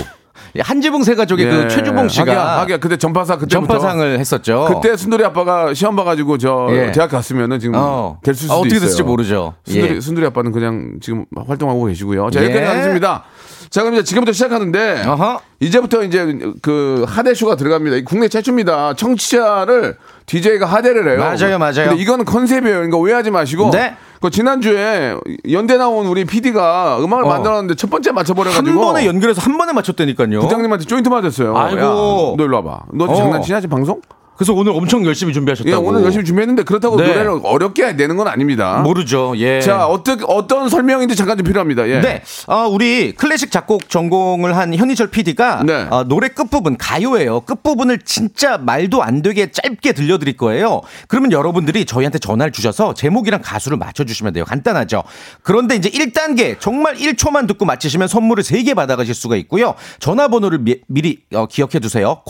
예, 0.57 0.61
한지붕 0.61 1.03
세 1.03 1.15
가족의 1.15 1.45
예. 1.45 1.49
그 1.51 1.67
최주봉 1.67 2.09
씨가 2.09 2.21
하기야, 2.21 2.59
하기야. 2.61 2.77
그때 2.77 2.97
전파사 2.97 3.37
그때부터 3.37 3.73
전파상을 3.73 4.19
했었죠. 4.19 4.65
그때 4.73 4.97
순돌이 4.97 5.23
아빠가 5.23 5.73
시험 5.73 5.95
봐가지고 5.95 6.37
저 6.39 6.67
예. 6.71 6.91
대학 6.91 7.09
갔으면은 7.11 7.59
지금 7.59 7.75
어. 7.77 8.19
될 8.23 8.33
수도 8.33 8.53
아, 8.53 8.57
어떻게 8.57 8.75
있어요. 8.75 8.81
됐을지 8.81 9.03
모르죠. 9.03 9.53
순돌이, 9.65 9.95
예. 9.95 9.99
순돌이 10.01 10.25
아빠는 10.27 10.51
그냥 10.51 10.97
지금 11.01 11.25
활동하고 11.47 11.85
계시고요. 11.85 12.29
자 12.31 12.41
예. 12.41 12.45
여기까지 12.45 12.65
하겠습니다. 12.65 13.23
자 13.69 13.81
그럼 13.81 13.95
이제 13.95 14.03
지금부터 14.03 14.31
시작하는데 14.33 15.03
어허. 15.05 15.41
이제부터 15.59 16.03
이제 16.03 16.37
그 16.61 17.05
하대쇼가 17.07 17.55
들어갑니다. 17.55 17.97
이 17.97 18.03
국내 18.03 18.27
최초입니다. 18.27 18.93
청취자를 18.95 19.97
DJ가 20.25 20.65
하대를 20.65 21.09
해요. 21.09 21.19
맞아요, 21.19 21.57
맞아요. 21.59 21.89
근데 21.89 21.95
이건 22.01 22.25
컨셉이에요. 22.25 22.75
그러니까 22.75 22.97
오해하지 22.97 23.31
마시고. 23.31 23.71
네. 23.71 23.95
그 24.21 24.29
지난주에 24.29 25.15
연대 25.51 25.77
나온 25.77 26.07
우리 26.07 26.25
PD가 26.25 26.99
음악을 26.99 27.25
어. 27.25 27.27
만들었는데 27.27 27.75
첫 27.75 27.89
번째 27.89 28.09
한 28.09 28.15
맞춰버려가지고 28.15 28.81
번에 28.81 29.05
연결해서 29.05 29.41
한 29.41 29.57
번에 29.57 29.73
맞췄다니까요. 29.73 30.39
부장님한테 30.41 30.85
조인트 30.85 31.09
맞았어요. 31.09 31.55
아이고. 31.57 31.79
야, 31.79 31.83
너 31.83 32.35
일로 32.39 32.55
와봐. 32.57 32.79
너 32.93 33.05
어. 33.05 33.15
장난치냐 33.15 33.61
지금 33.61 33.75
방송? 33.75 34.01
그래서 34.37 34.53
오늘 34.53 34.71
엄청 34.71 35.03
열심히 35.05 35.33
준비하셨다고. 35.33 35.71
예, 35.71 35.75
오늘 35.75 36.03
열심히 36.03 36.23
준비했는데 36.23 36.63
그렇다고 36.63 36.95
네. 36.97 37.07
노래를 37.07 37.39
어렵게 37.43 37.93
내는 37.93 38.17
건 38.17 38.27
아닙니다. 38.27 38.81
모르죠. 38.83 39.33
예. 39.37 39.59
자, 39.61 39.87
어떤 39.87 40.23
어떤 40.27 40.69
설명인지 40.69 41.15
잠깐 41.15 41.37
좀 41.37 41.45
필요합니다. 41.45 41.89
예. 41.89 42.01
네, 42.01 42.21
어, 42.45 42.67
우리 42.67 43.13
클래식 43.13 43.51
작곡 43.51 43.89
전공을 43.89 44.55
한 44.55 44.75
현희철 44.75 45.07
PD가 45.09 45.63
네. 45.65 45.87
어, 45.89 46.03
노래 46.03 46.27
끝부분 46.27 46.77
가요예요. 46.77 47.41
끝부분을 47.41 47.99
진짜 48.05 48.59
말도 48.59 49.01
안 49.01 49.23
되게 49.23 49.49
짧게 49.51 49.93
들려드릴 49.93 50.37
거예요. 50.37 50.81
그러면 51.07 51.31
여러분들이 51.31 51.85
저희한테 51.85 52.19
전화를 52.19 52.51
주셔서 52.51 52.93
제목이랑 52.93 53.41
가수를 53.43 53.77
맞춰 53.77 54.03
주시면 54.03 54.33
돼요. 54.33 54.45
간단하죠. 54.45 55.03
그런데 55.41 55.75
이제 55.75 55.89
1단계 55.89 56.59
정말 56.59 56.95
1초만 56.95 57.47
듣고 57.47 57.65
맞히시면 57.65 58.07
선물을 58.07 58.43
3개 58.43 58.75
받아 58.75 58.95
가실 58.95 59.15
수가 59.15 59.35
있고요. 59.37 59.73
전화번호를 59.99 60.59
미, 60.59 60.75
리 60.89 61.23
기억해 61.49 61.79
두세요. 61.79 62.21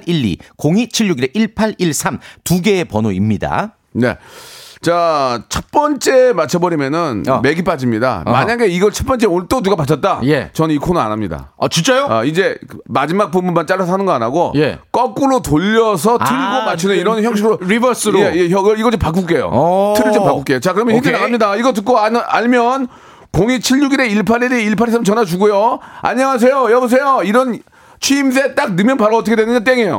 02-761-1812, 0.00 0.38
02-761-1813 0.56 2.18
두 2.44 2.60
개의 2.62 2.84
번호입니다. 2.84 3.74
네. 3.92 4.16
자, 4.82 5.42
첫 5.48 5.70
번째 5.72 6.34
맞춰버리면은 6.34 7.24
어. 7.28 7.40
맥이 7.40 7.64
빠집니다. 7.64 8.22
어허. 8.26 8.30
만약에 8.30 8.66
이걸 8.68 8.92
첫 8.92 9.06
번째 9.06 9.26
오늘 9.26 9.48
또 9.48 9.62
누가 9.62 9.74
맞췄다? 9.74 10.20
예. 10.24 10.50
저는 10.52 10.74
이 10.74 10.78
코너 10.78 11.00
안 11.00 11.10
합니다. 11.10 11.52
아, 11.58 11.66
진짜요? 11.66 12.06
아, 12.10 12.24
이제 12.24 12.58
그 12.68 12.78
마지막 12.84 13.30
부분만 13.30 13.66
잘라서 13.66 13.92
하는 13.94 14.04
거 14.04 14.12
안 14.12 14.22
하고 14.22 14.52
예. 14.54 14.78
거꾸로 14.92 15.40
돌려서 15.40 16.18
듣고 16.18 16.32
아, 16.34 16.64
맞추는 16.66 16.94
그 16.94 17.00
이런 17.00 17.22
형식으로 17.24 17.58
reverse로. 17.62 18.20
예, 18.20 18.32
예, 18.36 18.44
이걸 18.44 18.78
이거 18.78 18.90
좀 18.90 19.00
바꿀게요. 19.00 19.48
어. 19.50 19.94
틀을 19.96 20.12
좀 20.12 20.24
바꿀게요. 20.24 20.60
자, 20.60 20.74
그러면 20.74 20.96
힌트. 20.96 21.08
나갑니다. 21.08 21.56
이거 21.56 21.72
듣고 21.72 21.98
안, 21.98 22.14
알면 22.16 22.86
02761-1812-1823 23.32 25.04
전화 25.04 25.24
주고요. 25.24 25.78
안녕하세요. 26.02 26.70
여보세요. 26.70 27.20
이런 27.24 27.60
취임새 28.00 28.54
딱 28.54 28.74
넣으면 28.74 28.96
바로 28.96 29.16
어떻게 29.18 29.36
되느냐 29.36 29.60
땡이에요. 29.60 29.98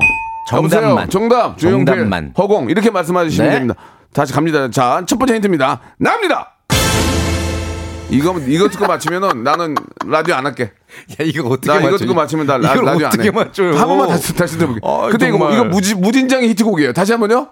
정답만. 0.50 0.84
여보세요? 0.84 1.10
정답. 1.10 1.58
조용필. 1.58 2.32
허공. 2.38 2.70
이렇게 2.70 2.89
말씀하시면 2.89 3.50
네. 3.50 3.56
됩니다. 3.56 3.75
다시 4.13 4.34
갑니다. 4.34 4.70
자, 4.70 5.04
첫 5.06 5.20
번째 5.20 5.36
힌트입니다. 5.36 5.82
납니다. 5.98 6.54
이거 8.10 8.39
이거 8.39 8.70
듣고 8.70 8.88
맞히면은 8.88 9.44
나는 9.44 9.75
라디오 10.06 10.36
안 10.36 10.46
할게. 10.46 10.63
야, 10.63 11.16
이거 11.25 11.50
어떻게 11.50 11.68
나 11.68 11.75
이거 11.80 11.88
맞춰? 11.92 11.98
듣고 11.98 12.13
맞히면 12.13 12.46
나 12.48 12.58
라, 12.58 12.74
이걸 12.74 12.86
라디오 12.86 13.06
안 13.08 13.13
어떻게 13.13 13.27
해. 13.27 13.32
맞춰요? 13.32 13.75
한 13.77 13.88
번만 13.88 14.08
다시 14.08 14.34
다시 14.34 14.58
들어볼게. 14.58 14.80
아, 14.88 15.10
근데 15.12 15.27
이거 15.27 15.38
정말. 15.38 15.54
이거 15.56 15.66
무지, 15.66 15.94
무진장의 15.96 16.48
히트곡이에요. 16.50 16.94
다시 16.94 17.12
한번요. 17.12 17.50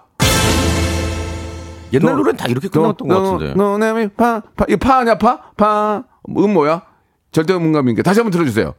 옛날 1.92 2.16
노래는 2.16 2.36
다 2.36 2.46
이렇게 2.48 2.68
끝났던 2.68 3.06
것 3.06 3.22
같은데. 3.22 3.54
너네미 3.54 4.08
파, 4.16 4.42
파, 4.56 4.64
이거 4.68 4.78
파 4.78 4.98
아니야 4.98 5.18
파? 5.18 5.38
파, 5.56 6.02
음 6.36 6.52
뭐야? 6.54 6.82
절대 7.32 7.52
음감인게 7.54 8.02
다시 8.02 8.20
한번 8.20 8.32
들어주세요. 8.32 8.74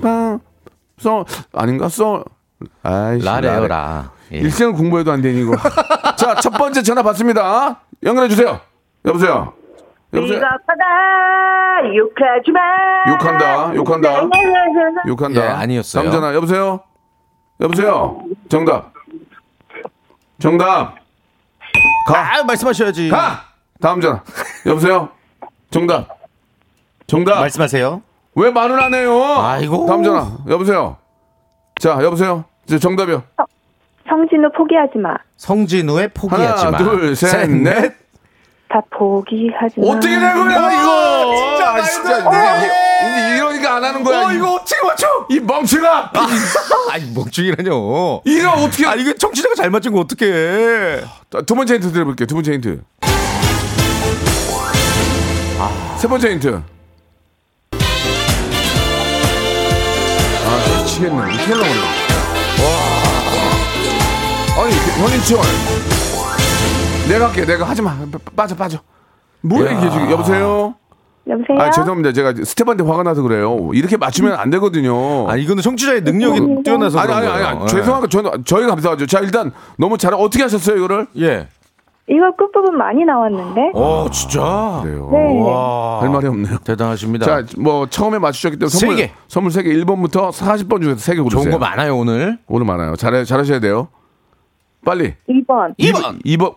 파, 0.00 0.38
써 0.98 1.24
아닌가 1.52 1.88
써. 1.88 2.24
아이씨. 2.82 3.24
라래요, 3.24 3.66
라. 3.68 4.10
예. 4.32 4.38
일생을 4.38 4.72
공부해도 4.74 5.12
안 5.12 5.22
되니 5.22 5.42
이거. 5.42 5.56
자, 6.16 6.34
첫 6.36 6.50
번째 6.50 6.82
전화 6.82 7.02
받습니다. 7.02 7.80
연결해 8.02 8.28
주세요. 8.28 8.60
여보세요. 9.04 9.52
여보세요. 10.14 10.38
비겁하다 10.38 11.94
욕하지 11.96 12.50
마 12.52 12.60
욕한다. 13.12 13.74
욕한다. 13.74 14.28
욕한다. 15.06 15.44
예, 15.44 15.48
아니었어요. 15.48 16.02
다음 16.04 16.12
전화. 16.12 16.34
여보세요. 16.34 16.80
여보세요. 17.60 18.22
정답. 18.48 18.92
정답. 20.38 20.94
가. 22.08 22.38
아, 22.38 22.44
말씀하셔야지. 22.44 23.08
가. 23.10 23.44
다음 23.80 24.00
전화. 24.00 24.22
여보세요. 24.66 25.10
정답. 25.70 26.08
정답. 27.06 27.40
말씀하세요. 27.40 28.02
왜 28.36 28.50
말을 28.50 28.80
안 28.82 28.92
해요? 28.94 29.18
아이고. 29.38 29.86
다음 29.86 30.02
전화. 30.04 30.30
여보세요. 30.48 30.98
자, 31.80 31.98
여보세요. 32.02 32.44
이제 32.66 32.78
정답이요. 32.78 33.22
성진우 34.08 34.50
포기하지 34.56 34.98
마. 34.98 35.14
성진우의 35.36 36.08
포기하지 36.14 36.64
하나, 36.66 36.70
마. 36.72 36.78
둘, 36.78 37.16
셋, 37.16 37.50
넷. 37.50 37.94
다 38.68 38.80
포기하지 38.90 39.80
마. 39.80 39.86
어떻게 39.88 40.10
된 40.18 40.20
거야, 40.20 40.72
이거? 40.72 41.34
진짜 41.34 41.74
아, 41.74 41.82
진짜. 41.82 42.18
이게, 42.58 42.66
이게 43.08 43.36
이러니까 43.36 43.76
안 43.76 43.84
하는 43.84 44.02
거야. 44.04 44.26
어, 44.26 44.32
이거 44.32 44.54
어떻게 44.54 44.86
맞춰? 44.86 45.06
이 45.30 45.40
멍청아! 45.40 46.12
아니, 46.92 47.10
멍충이라뇨. 47.14 48.20
이거 48.24 48.50
어떻게. 48.52 48.86
아, 48.86 48.94
이거 48.94 49.12
청취자가 49.14 49.54
잘 49.54 49.70
맞춘 49.70 49.92
거 49.94 50.00
어떡해. 50.00 51.00
두 51.46 51.54
번째 51.54 51.74
힌트 51.74 51.90
드려볼게요. 51.92 52.26
두 52.26 52.34
번째 52.34 52.52
힌트. 52.52 52.82
세 55.96 56.06
번째 56.06 56.30
힌트. 56.32 56.62
미치겠네. 60.96 61.16
이렇게 61.34 61.52
하려고 61.52 61.68
그래. 61.68 61.80
와. 64.56 64.62
아니, 64.64 64.72
현인철. 64.72 65.38
내가 67.08 67.28
할게. 67.28 67.44
내가 67.44 67.68
하지 67.68 67.82
마. 67.82 67.94
빠- 68.10 68.18
빠져, 68.34 68.54
빠져. 68.56 68.78
뭐야, 69.42 69.72
이게 69.72 69.90
지금. 69.90 70.10
여보세요? 70.10 70.74
여보세요? 71.28 71.58
아, 71.60 71.70
죄송합니다. 71.70 72.12
제가 72.12 72.32
스텝한테 72.44 72.84
화가 72.84 73.02
나서 73.02 73.22
그래요. 73.22 73.70
이렇게 73.74 73.96
맞추면 73.96 74.34
안 74.34 74.48
되거든요. 74.50 75.28
아, 75.30 75.36
이거는 75.36 75.62
청취자의 75.62 76.00
능력이 76.02 76.62
뛰어나서 76.64 76.98
아니, 76.98 77.12
아니. 77.12 77.26
아니, 77.28 77.62
예. 77.62 77.66
죄송하고 77.66 78.08
저희가 78.08 78.68
감사하죠. 78.70 79.06
자, 79.06 79.20
일단 79.20 79.52
너무 79.78 79.98
잘 79.98 80.14
어떻게 80.14 80.42
하셨어요, 80.44 80.76
이거를? 80.76 81.06
예. 81.20 81.48
이거 82.08 82.30
끝부분 82.36 82.78
많이 82.78 83.04
나왔는데? 83.04 83.72
어, 83.74 84.08
진짜. 84.10 84.80
그래요. 84.84 85.08
네. 85.12 85.40
와. 85.42 86.00
할 86.02 86.08
말이 86.10 86.26
없네요. 86.28 86.58
대단하십니다. 86.58 87.26
자, 87.26 87.42
뭐 87.58 87.86
처음에 87.88 88.18
맞추셨기 88.20 88.58
때문에 88.58 88.70
세 88.70 88.78
선물 88.78 88.96
개. 88.96 89.12
선물 89.26 89.50
3개 89.50 89.66
1번부터 89.84 90.30
40번 90.30 90.82
중에서 90.82 90.98
3개 91.12 91.22
고르세요. 91.22 91.42
좋은 91.42 91.50
거 91.50 91.58
많아요, 91.58 91.96
오늘. 91.96 92.38
오늘 92.46 92.64
많아요. 92.66 92.94
잘 92.94 93.24
잘하셔야 93.24 93.58
돼요. 93.58 93.88
빨리. 94.84 95.14
2번. 95.28 95.76
2번. 95.78 96.24
2번. 96.24 96.54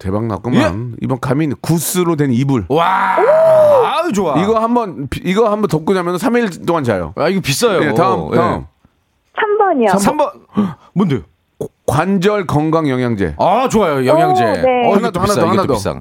대박 0.00 0.24
났구만. 0.26 0.96
이번 1.00 1.20
가민 1.20 1.54
goose로 1.60 2.16
된 2.16 2.32
이불. 2.32 2.64
와. 2.70 3.16
아유, 3.16 4.12
좋아. 4.12 4.40
이거 4.42 4.58
한번 4.58 5.06
비- 5.08 5.22
이거 5.24 5.48
한번 5.50 5.68
덮고 5.68 5.94
자면 5.94 6.16
3일 6.16 6.66
동안 6.66 6.82
자요. 6.82 7.12
아, 7.16 7.28
이거 7.28 7.40
비싸요. 7.40 7.82
예, 7.84 7.94
다음 7.94 8.30
다음. 8.32 8.66
3번이요. 9.36 9.90
3번. 9.92 10.32
뭔데요? 10.94 11.20
관절 11.86 12.46
건강 12.46 12.88
영양제. 12.88 13.34
아, 13.38 13.68
좋아요. 13.68 14.06
영양제. 14.06 14.44
오, 14.44 14.52
네. 14.52 14.88
어, 14.88 14.94
하나 14.94 15.10
더, 15.10 15.20
하나 15.20 15.34
더, 15.34 15.46
하나 15.46 15.66
더. 15.66 15.74
비싸. 15.74 15.90
어, 15.90 16.00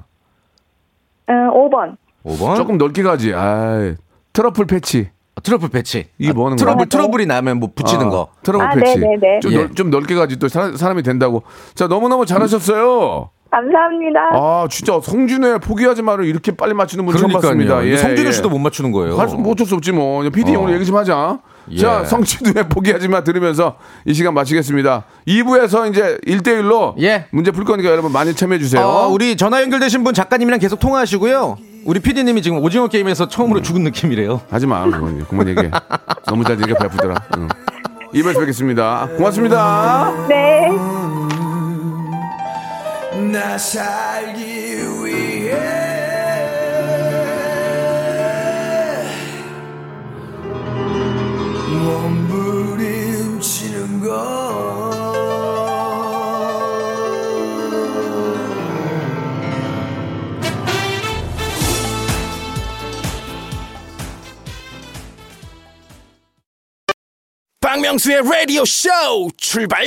5번. 1.28 1.98
5번. 2.26 2.56
조금 2.56 2.78
넓게 2.78 3.04
가지. 3.04 3.34
아, 3.34 3.96
트러블 4.34 4.66
patch. 4.68 5.10
트러블 5.44 5.70
patch. 5.70 6.08
이게 6.18 6.34
뭐 6.34 6.46
하는 6.46 6.58
트러블 6.58 6.78
거야? 6.78 6.86
트러블이 6.86 7.26
나면 7.26 7.60
뭐 7.60 7.70
붙이는 7.74 8.08
아, 8.08 8.10
거. 8.10 8.28
트러블 8.44 8.66
아, 8.66 8.70
patch. 8.72 9.00
네네네. 9.00 9.40
좀, 9.42 9.52
예. 9.54 9.58
넓, 9.58 9.76
좀 9.76 9.90
넓게 9.90 10.16
가지 10.16 10.38
또 10.38 10.48
사, 10.48 10.72
사람이 10.76 11.04
된다고. 11.04 11.44
자, 11.76 11.88
너무너무 11.88 12.26
잘하셨어요. 12.26 13.30
감사합니다. 13.50 14.20
아, 14.34 14.68
진짜 14.70 15.00
성준의 15.02 15.60
포기하지 15.60 16.02
마를 16.02 16.26
이렇게 16.26 16.52
빨리 16.52 16.74
맞추는 16.74 17.06
분 17.06 17.16
처음 17.16 17.32
봤습니다. 17.32 17.86
예, 17.86 17.96
성준호 17.98 18.28
예. 18.28 18.32
씨도 18.32 18.50
못 18.50 18.58
맞추는 18.60 18.92
거예요. 18.92 19.18
할 19.18 19.30
수, 19.30 19.38
뭐 19.38 19.54
어쩔 19.54 19.66
수 19.66 19.76
없지 19.76 19.92
뭐. 19.94 20.22
PD 20.30 20.56
어. 20.56 20.62
오늘 20.62 20.74
얘기 20.76 20.86
좀 20.86 20.96
하자. 20.98 21.40
예. 21.72 21.78
자, 21.78 22.04
성취도의 22.06 22.70
포기하지 22.70 23.08
마 23.08 23.24
들으면서 23.24 23.78
이 24.06 24.14
시간 24.14 24.34
마치겠습니다. 24.34 25.04
2부에서 25.28 25.92
이제 25.92 26.18
1대1로 26.26 27.02
예. 27.02 27.26
문제 27.32 27.52
풀 27.52 27.66
거니까 27.66 27.90
여러분 27.90 28.12
많이 28.12 28.34
참여해 28.34 28.60
주세요. 28.60 28.82
어, 28.82 29.08
우리 29.08 29.36
전화 29.36 29.62
연결되신 29.62 30.04
분 30.04 30.14
작가님이랑 30.14 30.60
계속 30.60 30.80
통화하시고요. 30.80 31.58
우리 31.86 32.00
PD님이 32.00 32.42
지금 32.42 32.60
오징어 32.60 32.88
게임에서 32.88 33.28
처음으로 33.28 33.62
죽은 33.62 33.84
느낌이래요. 33.84 34.42
하지 34.50 34.68
마. 34.68 34.84
그건 34.84 35.26
그만 35.26 35.48
얘기해. 35.48 35.72
너무 36.26 36.44
잘 36.44 36.58
되니까 36.58 36.78
배 36.80 36.86
아프더라. 36.86 37.16
응. 37.38 37.48
2부에서 38.14 38.40
뵙겠습니다. 38.40 39.08
고맙습니다. 39.18 40.14
네. 40.28 40.70
몸부림치는 51.88 54.02
것 54.02 54.08
박명수의 67.62 68.24
라디오 68.24 68.66
쇼 68.66 68.90
출발 69.38 69.86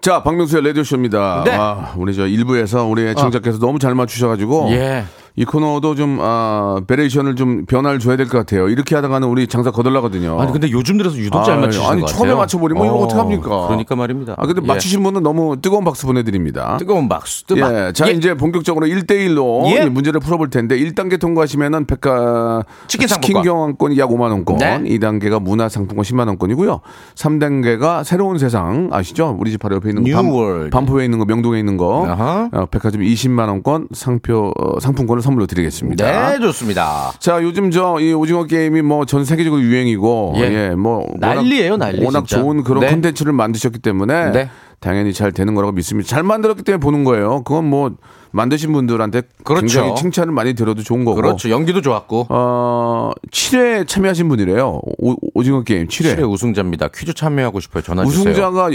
자, 0.00 0.22
박명수의 0.22 0.62
라디오 0.62 0.82
쇼입니다. 0.84 1.42
네. 1.44 1.50
아, 1.52 1.92
우리 1.96 2.14
저 2.14 2.22
1부에서 2.22 2.88
우리 2.88 3.08
애청자께서 3.08 3.58
너무 3.58 3.80
잘 3.80 3.96
맞추셔가지고. 3.96 4.68
예. 4.70 5.04
이 5.38 5.44
코너도 5.44 5.94
좀, 5.96 6.18
아, 6.20 6.80
variation을 6.86 7.36
좀 7.36 7.66
변화를 7.66 7.98
줘야 7.98 8.16
될 8.16 8.26
것 8.26 8.38
같아요. 8.38 8.68
이렇게 8.68 8.94
하다가는 8.94 9.28
우리 9.28 9.46
장사 9.46 9.70
거덜나거든요. 9.70 10.40
아니 10.40 10.50
근데 10.50 10.70
요즘 10.70 10.96
들어서 10.96 11.16
유독 11.18 11.44
잘 11.44 11.54
아유, 11.54 11.60
맞추시는 11.60 11.90
아니, 11.90 12.00
것 12.00 12.06
같아요. 12.06 12.18
처음에 12.26 12.34
맞춰버리면 12.40 12.86
이거 12.86 12.94
어떡합니까? 12.96 13.66
그러니까 13.66 13.96
말입니다. 13.96 14.34
아, 14.38 14.46
근데 14.46 14.62
예. 14.62 14.66
맞추신 14.66 15.02
분은 15.02 15.22
너무 15.22 15.60
뜨거운 15.60 15.84
박수 15.84 16.06
보내드립니다. 16.06 16.78
뜨거운 16.78 17.08
박수. 17.08 17.44
뜨 17.46 17.54
예, 17.58 17.92
자, 17.92 18.06
이제 18.08 18.34
본격적으로 18.34 18.86
1대1로 18.86 19.66
예. 19.76 19.84
문제를 19.88 20.20
풀어볼 20.20 20.48
텐데, 20.50 20.78
1단계 20.78 21.20
통과하시면은 21.20 21.84
백화 21.86 22.62
치킨 22.88 23.06
치킨. 23.06 23.42
교환권이 23.42 23.98
약 23.98 24.08
5만원권, 24.10 24.58
네. 24.58 24.78
2단계가 24.98 25.40
문화상품권 25.42 26.02
10만원권이고요. 26.02 26.80
3단계가 27.14 28.04
새로운 28.04 28.38
세상, 28.38 28.88
아시죠? 28.92 29.36
우리 29.38 29.50
집 29.50 29.58
바로 29.60 29.76
옆에 29.76 29.90
있는 29.90 30.02
거. 30.02 30.68
반포에 30.70 31.04
있는 31.04 31.18
거, 31.18 31.24
명동에 31.26 31.58
있는 31.58 31.76
거. 31.76 32.06
아하. 32.06 32.48
어, 32.52 32.66
백화점 32.70 33.02
20만원권 33.02 33.94
상표, 33.94 34.52
어, 34.58 34.80
상품권을 34.80 35.22
선물로 35.26 35.46
드리겠습니다. 35.46 36.30
네, 36.30 36.38
좋습니다. 36.40 37.12
자, 37.18 37.42
요즘 37.42 37.70
저 37.70 37.98
이 38.00 38.12
오징어 38.12 38.44
게임이 38.44 38.82
뭐 38.82 39.04
전 39.04 39.24
세계적으로 39.24 39.60
유행이고 39.62 40.34
예. 40.38 40.40
예, 40.42 40.68
뭐 40.74 41.06
난리예요, 41.18 41.76
난리, 41.76 42.04
워낙 42.04 42.26
진짜. 42.26 42.40
좋은 42.42 42.62
그런 42.64 42.80
네. 42.80 42.90
콘텐츠를 42.90 43.32
만드셨기 43.32 43.78
때문에 43.80 44.30
네. 44.32 44.50
당연히 44.80 45.12
잘 45.12 45.32
되는 45.32 45.54
거라고 45.54 45.72
믿습니다. 45.72 46.08
잘 46.08 46.22
만들었기 46.22 46.62
때문에 46.62 46.80
보는 46.80 47.04
거예요. 47.04 47.42
그건 47.44 47.64
뭐 47.68 47.92
만드신 48.32 48.72
분들한테 48.72 49.22
그렇죠. 49.44 49.60
굉장히 49.62 49.94
칭찬을 49.96 50.32
많이 50.32 50.54
들어도 50.54 50.82
좋은 50.82 51.04
거고. 51.04 51.16
그렇죠. 51.16 51.50
연기도 51.50 51.80
좋았고. 51.80 52.26
어, 52.28 53.10
7회 53.30 53.86
참여하신 53.88 54.28
분이래요. 54.28 54.80
오, 54.98 55.42
징어 55.42 55.62
게임 55.62 55.86
7회. 55.88 56.16
7회 56.18 56.30
우승자입니다. 56.30 56.88
퀴즈 56.94 57.14
참여하고 57.14 57.60
싶어요. 57.60 57.82
전화 57.82 58.04
주세요. 58.04 58.20
우승자가 58.30 58.70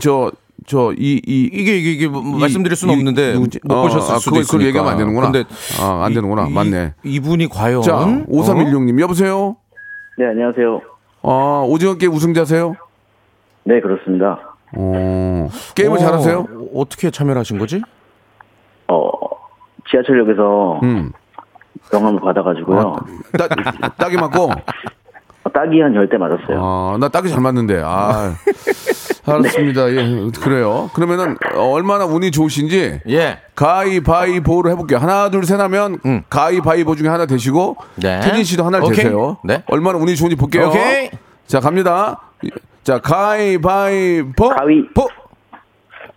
저 0.00 0.30
저 0.66 0.92
이 0.92 1.18
이 1.26 1.48
이게 1.50 1.78
이게 1.78 1.90
이게 1.92 2.06
뭐 2.06 2.20
이- 2.22 2.38
말씀드릴 2.38 2.76
수는 2.76 2.92
이- 2.94 2.98
없는데 2.98 3.32
누구지? 3.32 3.60
못 3.64 3.74
어, 3.74 3.82
보셨을 3.82 4.14
아, 4.14 4.18
수도 4.18 4.32
그걸- 4.32 4.42
있으니까. 4.42 4.52
그걸 4.58 4.66
얘기하면 4.68 4.92
안 4.92 4.98
되는구나. 4.98 5.30
근데 5.32 5.48
아, 5.80 6.04
안 6.04 6.12
되는구나. 6.12 6.48
이- 6.48 6.52
맞네. 6.52 6.94
이, 7.02 7.14
이분이 7.14 7.48
과연 7.48 7.80
자, 7.80 7.96
어? 7.96 8.24
5316님 8.28 9.00
여보세요? 9.00 9.56
네, 10.18 10.26
안녕하세요. 10.26 10.82
어, 11.22 11.64
오징어 11.66 11.94
게임 11.94 12.12
우승자세요? 12.12 12.76
네, 13.64 13.80
그렇습니다. 13.80 14.49
어, 14.76 15.48
게임을 15.74 15.96
어, 15.96 15.98
잘하세요? 15.98 16.46
어떻게 16.74 17.10
참여를 17.10 17.40
하신 17.40 17.58
거지? 17.58 17.82
어, 18.88 19.10
지하철역에서 19.90 20.80
음. 20.82 21.12
병원을 21.90 22.20
받아가지고요. 22.20 22.78
어, 22.80 22.96
따, 23.36 23.48
딱이 23.98 24.16
맞고? 24.16 24.50
딱이 25.52 25.80
한열 25.80 26.08
대 26.08 26.16
맞았어요. 26.16 26.58
아, 26.60 26.96
나 27.00 27.08
딱이 27.08 27.28
잘 27.28 27.40
맞는데. 27.40 27.82
아. 27.84 28.34
알았습니다. 29.26 29.90
예, 29.90 30.30
그래요. 30.40 30.90
그러면은 30.94 31.36
어, 31.54 31.70
얼마나 31.72 32.04
운이 32.04 32.30
좋으신지 32.30 33.00
예. 33.08 33.38
가위바위보로 33.54 34.70
해볼게요. 34.70 34.98
하나, 34.98 35.30
둘, 35.30 35.44
셋 35.44 35.60
하면 35.60 35.98
음. 36.06 36.22
가위바위보 36.30 36.94
중에 36.96 37.08
하나 37.08 37.26
되시고 37.26 37.76
네. 37.96 38.20
태진 38.20 38.44
씨도 38.44 38.64
하나를 38.64 38.86
오케이. 38.86 38.96
대세요. 38.96 39.38
네. 39.44 39.62
얼마나 39.66 39.98
운이 39.98 40.16
좋은지 40.16 40.36
볼게요. 40.36 40.68
오케이. 40.68 41.10
자, 41.46 41.60
갑니다. 41.60 42.20
자, 42.84 42.98
가위바위보. 43.00 44.48
가위. 44.48 44.88
보. 44.94 45.08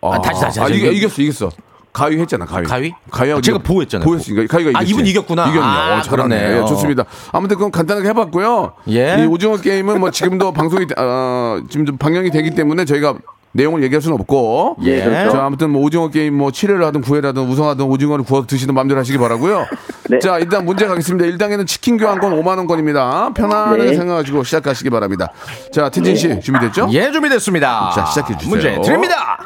아, 0.02 0.19
다시, 0.21 0.41
다시, 0.41 0.60
아, 0.60 0.63
다시. 0.63 0.76
이겨, 0.80 0.91
이겼어, 0.91 1.21
이겼어. 1.21 1.49
가위 1.91 2.17
했잖아, 2.19 2.45
가위. 2.45 2.65
가위? 2.65 2.93
가위하고 3.12 3.41
제가 3.41 3.58
네가 3.60 3.67
보호했잖아요. 3.67 4.06
보였으니까 4.06 4.47
가위가 4.47 4.69
아, 4.69 4.82
이겼지. 4.82 4.91
이분이 4.91 5.10
이겼구나. 5.12 5.43
이겼네. 5.49 5.62
아, 5.62 5.97
어, 5.97 6.02
잘하네. 6.02 6.58
예, 6.58 6.65
좋습니다. 6.65 7.06
아무튼 7.32 7.58
그건 7.58 7.71
간단하게 7.71 8.10
해봤고요. 8.10 8.73
예. 8.89 9.17
이 9.19 9.26
오징어 9.28 9.58
게임은 9.58 9.99
뭐 9.99 10.10
지금도 10.10 10.52
방송이 10.54 10.88
어, 10.97 11.60
지금 11.69 11.86
좀 11.86 11.97
방영이 11.97 12.32
되기 12.32 12.49
때문에 12.52 12.86
저희가 12.86 13.15
내용을 13.52 13.84
얘기할 13.84 14.02
수는 14.02 14.17
없고. 14.19 14.78
예. 14.86 15.04
자, 15.30 15.45
아무튼 15.45 15.69
뭐 15.69 15.84
오징어 15.84 16.10
게임 16.10 16.36
뭐 16.36 16.49
7회를 16.49 16.82
하든 16.86 17.02
9회를 17.02 17.26
하든 17.26 17.43
우승하든 17.47 17.86
오징어를 17.86 18.26
구워 18.26 18.43
드시는 18.47 18.73
마음대로 18.73 18.99
하시기 18.99 19.19
바라고요. 19.19 19.67
네. 20.13 20.19
자, 20.19 20.38
일단 20.38 20.65
문제 20.65 20.86
가겠습니다. 20.86 21.26
1단계는 21.38 21.65
치킨 21.65 21.97
교환권 21.97 22.34
5만 22.39 22.58
원권입니다. 22.58 23.32
편안하게 23.34 23.84
네. 23.84 23.95
생각하시고 23.95 24.43
시작하시기 24.43 24.89
바랍니다. 24.89 25.32
자, 25.71 25.89
태진 25.89 26.15
씨 26.15 26.39
준비됐죠? 26.39 26.89
예, 26.91 27.12
준비됐습니다. 27.12 27.91
자, 27.95 28.06
시작해 28.06 28.38
주세요. 28.38 28.49
문제 28.49 28.82
드립니다. 28.82 29.39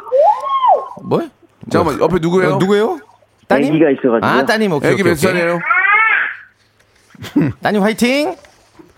뭐? 1.04 1.22
잠깐만, 1.72 2.00
옆에 2.02 2.18
누구예요? 2.20 2.56
어, 2.56 2.58
누구예요? 2.58 3.00
따님? 3.48 3.74
애기가 3.76 3.92
있어가지고요. 3.92 4.22
아, 4.24 4.46
따님 4.46 4.74
오케이. 4.74 4.92
애기 4.92 5.02
오케이, 5.02 5.12
몇. 5.14 5.20
살이에요? 5.20 5.60
따님 7.62 7.82
화이팅. 7.82 8.36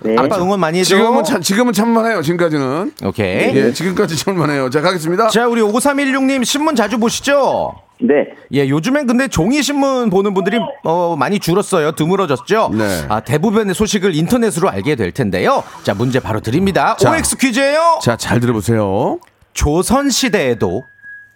네. 0.01 0.15
아빠 0.17 0.38
응원 0.38 0.60
많이 0.60 0.79
해줘. 0.79 0.95
지금은 0.95 1.23
참, 1.23 1.41
지금은 1.41 1.73
참만해요. 1.73 2.21
지금까지는. 2.21 2.93
오케이. 3.03 3.55
예, 3.55 3.73
지금까지 3.73 4.17
참만해요. 4.17 4.69
자, 4.69 4.82
가겠습니다. 4.82 5.27
자, 5.27 5.47
우리 5.47 5.62
5316님 5.62 6.43
신문 6.45 6.75
자주 6.75 6.97
보시죠? 6.97 7.75
네. 8.01 8.29
예, 8.53 8.67
요즘엔 8.69 9.07
근데 9.07 9.27
종이 9.27 9.62
신문 9.62 10.09
보는 10.09 10.33
분들이 10.33 10.57
어, 10.83 11.15
많이 11.17 11.39
줄었어요. 11.39 11.91
드물어졌죠? 11.91 12.71
네. 12.73 13.05
아, 13.09 13.19
대부분의 13.19 13.75
소식을 13.75 14.15
인터넷으로 14.15 14.69
알게 14.69 14.95
될 14.95 15.12
텐데요. 15.12 15.63
자, 15.83 15.93
문제 15.93 16.19
바로 16.19 16.39
드립니다. 16.39 16.95
자. 16.97 17.12
OX 17.12 17.38
퀴즈예요. 17.38 17.99
자, 18.01 18.15
잘 18.15 18.39
들어보세요. 18.39 19.19
조선 19.53 20.09
시대에도 20.09 20.83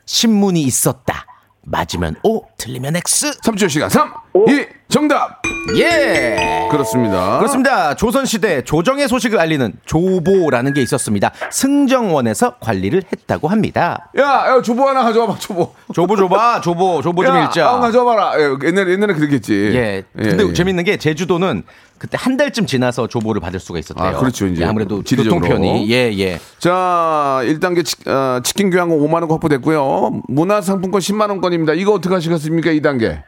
신문이 0.05 0.61
있었다. 0.61 1.25
맞으면 1.65 2.15
O, 2.23 2.41
틀리면 2.57 2.95
X. 2.97 3.39
3초 3.41 3.69
시간 3.69 3.89
3, 3.89 4.13
2, 4.35 4.65
정답. 4.89 5.41
예. 5.77 6.67
그렇습니다. 6.69 7.37
그렇습니다. 7.37 7.95
조선시대 7.95 8.63
조정의 8.63 9.07
소식을 9.07 9.39
알리는 9.39 9.73
조보라는 9.85 10.73
게 10.73 10.81
있었습니다. 10.81 11.31
승정원에서 11.51 12.55
관리를 12.59 13.03
했다고 13.11 13.47
합니다. 13.47 14.09
야, 14.17 14.23
야, 14.23 14.61
조보 14.61 14.87
하나 14.87 15.03
가져와봐, 15.03 15.37
조보. 15.39 15.73
조보 15.93 16.15
조봐, 16.15 16.61
조보, 16.61 17.01
조보 17.01 17.23
좀 17.25 17.35
야, 17.35 17.43
읽자. 17.45 17.69
아, 17.69 17.79
가져와봐라. 17.79 18.39
예, 18.39 18.67
옛날에, 18.67 18.91
옛날에 18.93 19.13
그랬겠지. 19.13 19.53
예. 19.75 20.03
근데 20.15 20.51
재밌는 20.53 20.83
게 20.83 20.97
제주도는 20.97 21.63
그때 21.97 22.17
한 22.19 22.35
달쯤 22.35 22.65
지나서 22.65 23.07
조보를 23.07 23.39
받을 23.39 23.59
수가 23.59 23.79
있었대요. 23.79 24.05
아, 24.05 24.13
그렇죠, 24.19 24.47
이제. 24.47 24.63
예, 24.63 24.65
아무래도. 24.65 25.01
교통편이 25.03 25.89
예, 25.91 26.11
예. 26.17 26.39
자, 26.59 27.39
1단계 27.43 27.85
치, 27.85 27.95
어, 28.09 28.41
치킨 28.43 28.69
교환권 28.69 28.99
5만 28.99 29.13
원 29.21 29.31
확보됐고요. 29.31 30.21
문화상품권 30.27 30.99
10만 30.99 31.29
원권입니다. 31.29 31.73
이거 31.73 31.93
어떻게 31.93 32.13
하시겠습니까, 32.13 32.71
2단계? 32.71 33.23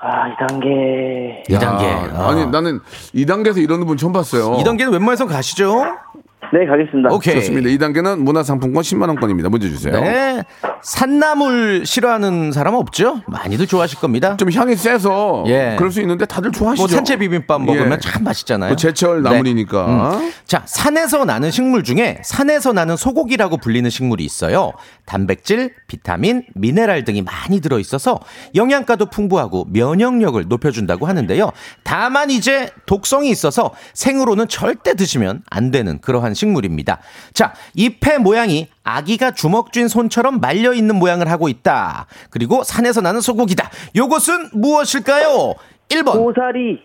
아, 0.00 0.34
2단계. 0.36 1.44
2단계. 1.48 2.14
아. 2.14 2.28
아니, 2.30 2.46
나는 2.46 2.80
2단계에서 3.14 3.58
이러는 3.58 3.86
분 3.86 3.96
처음 3.96 4.12
봤어요. 4.12 4.52
2단계는 4.62 4.92
웬만해서 4.92 5.26
가시죠? 5.26 5.84
네, 6.52 6.64
가겠습니다. 6.66 7.10
오케이. 7.12 7.34
좋습니다. 7.34 7.68
2단계는 7.68 8.20
문화상품권 8.20 8.82
10만원권입니다. 8.82 9.50
문제 9.50 9.68
주세요. 9.68 10.00
네. 10.00 10.42
산나물 10.82 11.86
싫어하는 11.86 12.52
사람 12.52 12.74
없죠? 12.74 13.22
많이들 13.26 13.66
좋아하실 13.66 13.98
겁니다. 13.98 14.36
좀 14.36 14.50
향이 14.50 14.76
세서 14.76 15.44
예. 15.48 15.74
그럴 15.78 15.90
수 15.90 16.00
있는데 16.00 16.26
다들 16.26 16.52
좋아하시죠. 16.52 16.82
뭐 16.82 16.88
산채 16.88 17.16
비빔밥 17.16 17.62
먹으면 17.62 17.92
예. 17.92 17.98
참 17.98 18.24
맛있잖아요. 18.24 18.70
뭐 18.70 18.76
제철 18.76 19.22
네. 19.22 19.30
나물이니까. 19.30 20.18
음. 20.18 20.32
자, 20.46 20.62
산에서 20.66 21.24
나는 21.24 21.50
식물 21.50 21.84
중에 21.84 22.20
산에서 22.24 22.72
나는 22.72 22.96
소고기라고 22.96 23.58
불리는 23.58 23.88
식물이 23.88 24.24
있어요. 24.24 24.72
단백질, 25.04 25.74
비타민, 25.86 26.44
미네랄 26.54 27.04
등이 27.04 27.22
많이 27.22 27.60
들어 27.60 27.78
있어서 27.78 28.20
영양가도 28.54 29.06
풍부하고 29.06 29.66
면역력을 29.70 30.44
높여준다고 30.48 31.06
하는데요. 31.06 31.52
다만 31.82 32.30
이제 32.30 32.70
독성이 32.86 33.30
있어서 33.30 33.72
생으로는 33.94 34.48
절대 34.48 34.94
드시면 34.94 35.42
안 35.50 35.70
되는 35.70 36.00
그러한 36.00 36.34
식물입니다. 36.34 36.98
자, 37.34 37.54
잎의 37.74 38.18
모양이 38.20 38.68
아기가 38.96 39.32
주먹 39.32 39.72
쥔 39.72 39.88
손처럼 39.88 40.40
말려 40.40 40.72
있는 40.72 40.96
모양을 40.96 41.30
하고 41.30 41.48
있다. 41.48 42.06
그리고 42.30 42.64
산에서 42.64 43.00
나는 43.00 43.20
소고기다. 43.20 43.70
요것은 43.96 44.50
무엇일까요? 44.52 45.54
1번. 45.90 46.12
고사리. 46.12 46.80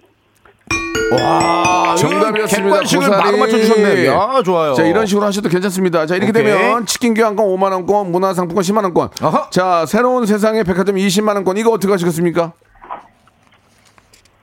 와, 1.11 1.95
정답이었습니다. 1.95 2.69
객관식을 2.69 3.05
고사리. 3.07 3.23
바로 3.23 3.37
맞춰주셨네요. 3.37 4.11
야, 4.11 4.41
좋아요. 4.43 4.73
자, 4.73 4.83
이런 4.83 5.05
식으로 5.05 5.25
하셔도 5.25 5.47
괜찮습니다. 5.49 6.05
자, 6.05 6.15
이렇게 6.15 6.31
오케이. 6.31 6.43
되면 6.43 6.85
치킨 6.85 7.13
교환권 7.13 7.45
5만원권, 7.45 8.07
문화상품권 8.07 8.63
10만원권. 8.63 9.23
어허. 9.23 9.49
자, 9.51 9.85
새로운 9.85 10.25
세상의 10.25 10.63
백화점 10.63 10.95
20만원권. 10.95 11.57
이거 11.57 11.71
어떻게 11.71 11.91
하시겠습니까? 11.91 12.53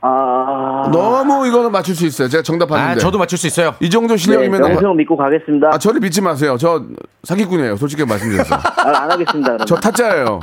아. 0.02 0.88
너무 0.92 1.46
이거는 1.46 1.70
맞출 1.72 1.94
수 1.94 2.06
있어요. 2.06 2.28
제가 2.28 2.42
정답 2.42 2.72
아, 2.72 2.76
봤는데. 2.76 3.00
저도 3.00 3.18
맞출 3.18 3.38
수 3.38 3.46
있어요. 3.46 3.74
이 3.80 3.90
정도 3.90 4.14
네, 4.14 4.18
실력이면. 4.18 4.60
명성 4.60 4.96
믿고 4.96 5.16
가겠습니다. 5.16 5.68
아, 5.72 5.78
저를 5.78 6.00
믿지 6.00 6.20
마세요. 6.22 6.56
저 6.58 6.82
사기꾼이에요. 7.24 7.76
솔직히 7.76 8.04
말씀드려서. 8.04 8.54
아, 8.56 9.02
안 9.02 9.10
하겠습니다. 9.10 9.48
그러면. 9.52 9.66
저 9.66 9.76
타짜예요. 9.76 10.40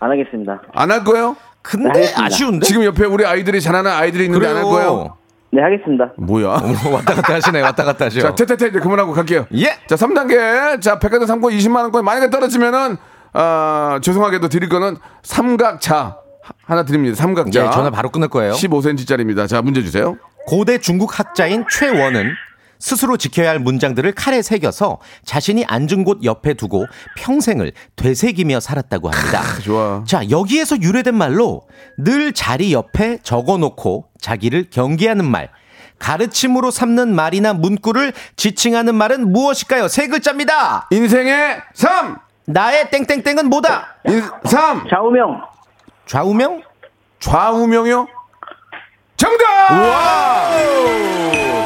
안 0.00 0.10
하겠습니다. 0.10 0.60
안 0.74 0.90
할 0.90 1.04
거예요? 1.04 1.36
근데 1.62 1.88
알겠습니다. 1.88 2.24
아쉬운데? 2.24 2.66
지금 2.66 2.84
옆에 2.84 3.04
우리 3.06 3.24
아이들이 3.24 3.60
잘하는 3.60 3.90
아이들이 3.90 4.24
있는데 4.26 4.46
안 4.48 4.56
할 4.56 4.62
거예요? 4.64 5.16
네, 5.52 5.62
하겠습니다. 5.62 6.12
뭐야? 6.16 6.48
왔다 6.92 7.14
갔다 7.14 7.34
하시네, 7.34 7.60
왔다 7.60 7.84
갔다 7.84 8.06
하죠. 8.06 8.20
자, 8.20 8.34
퇴퇴퇴 8.34 8.68
이제 8.68 8.78
그만하고 8.80 9.12
갈게요. 9.12 9.46
예. 9.54 9.66
자, 9.86 9.94
3단계. 9.96 10.80
자, 10.80 10.98
백화점 10.98 11.26
상권 11.26 11.52
20만 11.52 11.82
원권 11.82 12.04
만약에 12.04 12.30
떨어지면은 12.30 12.96
아, 13.34 13.98
죄송하게도 14.02 14.48
드릴 14.48 14.68
거는 14.70 14.96
삼각자 15.22 16.16
하- 16.42 16.52
하나 16.64 16.84
드립니다. 16.84 17.16
삼각자. 17.16 17.66
예, 17.66 17.70
전화 17.70 17.90
바로 17.90 18.10
끊을 18.10 18.28
거예요. 18.28 18.52
15cm짜리입니다. 18.54 19.48
자, 19.48 19.62
문제 19.62 19.82
주세요. 19.82 20.16
고대 20.46 20.78
중국 20.78 21.18
학자인 21.18 21.64
최원은 21.70 22.32
스스로 22.80 23.16
지켜야 23.16 23.50
할 23.50 23.60
문장들을 23.60 24.10
칼에 24.12 24.42
새겨서 24.42 24.98
자신이 25.24 25.64
앉은 25.66 26.02
곳 26.02 26.24
옆에 26.24 26.54
두고 26.54 26.86
평생을 27.16 27.70
되새기며 27.94 28.58
살았다고 28.58 29.08
합니다. 29.08 29.40
좋아. 29.62 30.02
자, 30.04 30.28
여기에서 30.30 30.80
유래된 30.80 31.14
말로 31.14 31.62
늘 31.96 32.32
자리 32.32 32.72
옆에 32.72 33.18
적어 33.22 33.56
놓고 33.56 34.06
자기를 34.20 34.70
경계하는 34.70 35.24
말. 35.24 35.50
가르침으로 36.00 36.72
삼는 36.72 37.14
말이나 37.14 37.52
문구를 37.52 38.12
지칭하는 38.34 38.96
말은 38.96 39.30
무엇일까요? 39.32 39.86
세 39.86 40.08
글자입니다. 40.08 40.88
인생의 40.90 41.58
3! 41.74 42.16
나의 42.46 42.90
땡땡땡은 42.90 43.46
뭐다? 43.48 43.94
인, 44.08 44.20
3! 44.44 44.88
좌우명. 44.90 45.40
좌우명? 46.12 46.60
좌우명이요? 47.20 48.06
정답! 49.16 49.46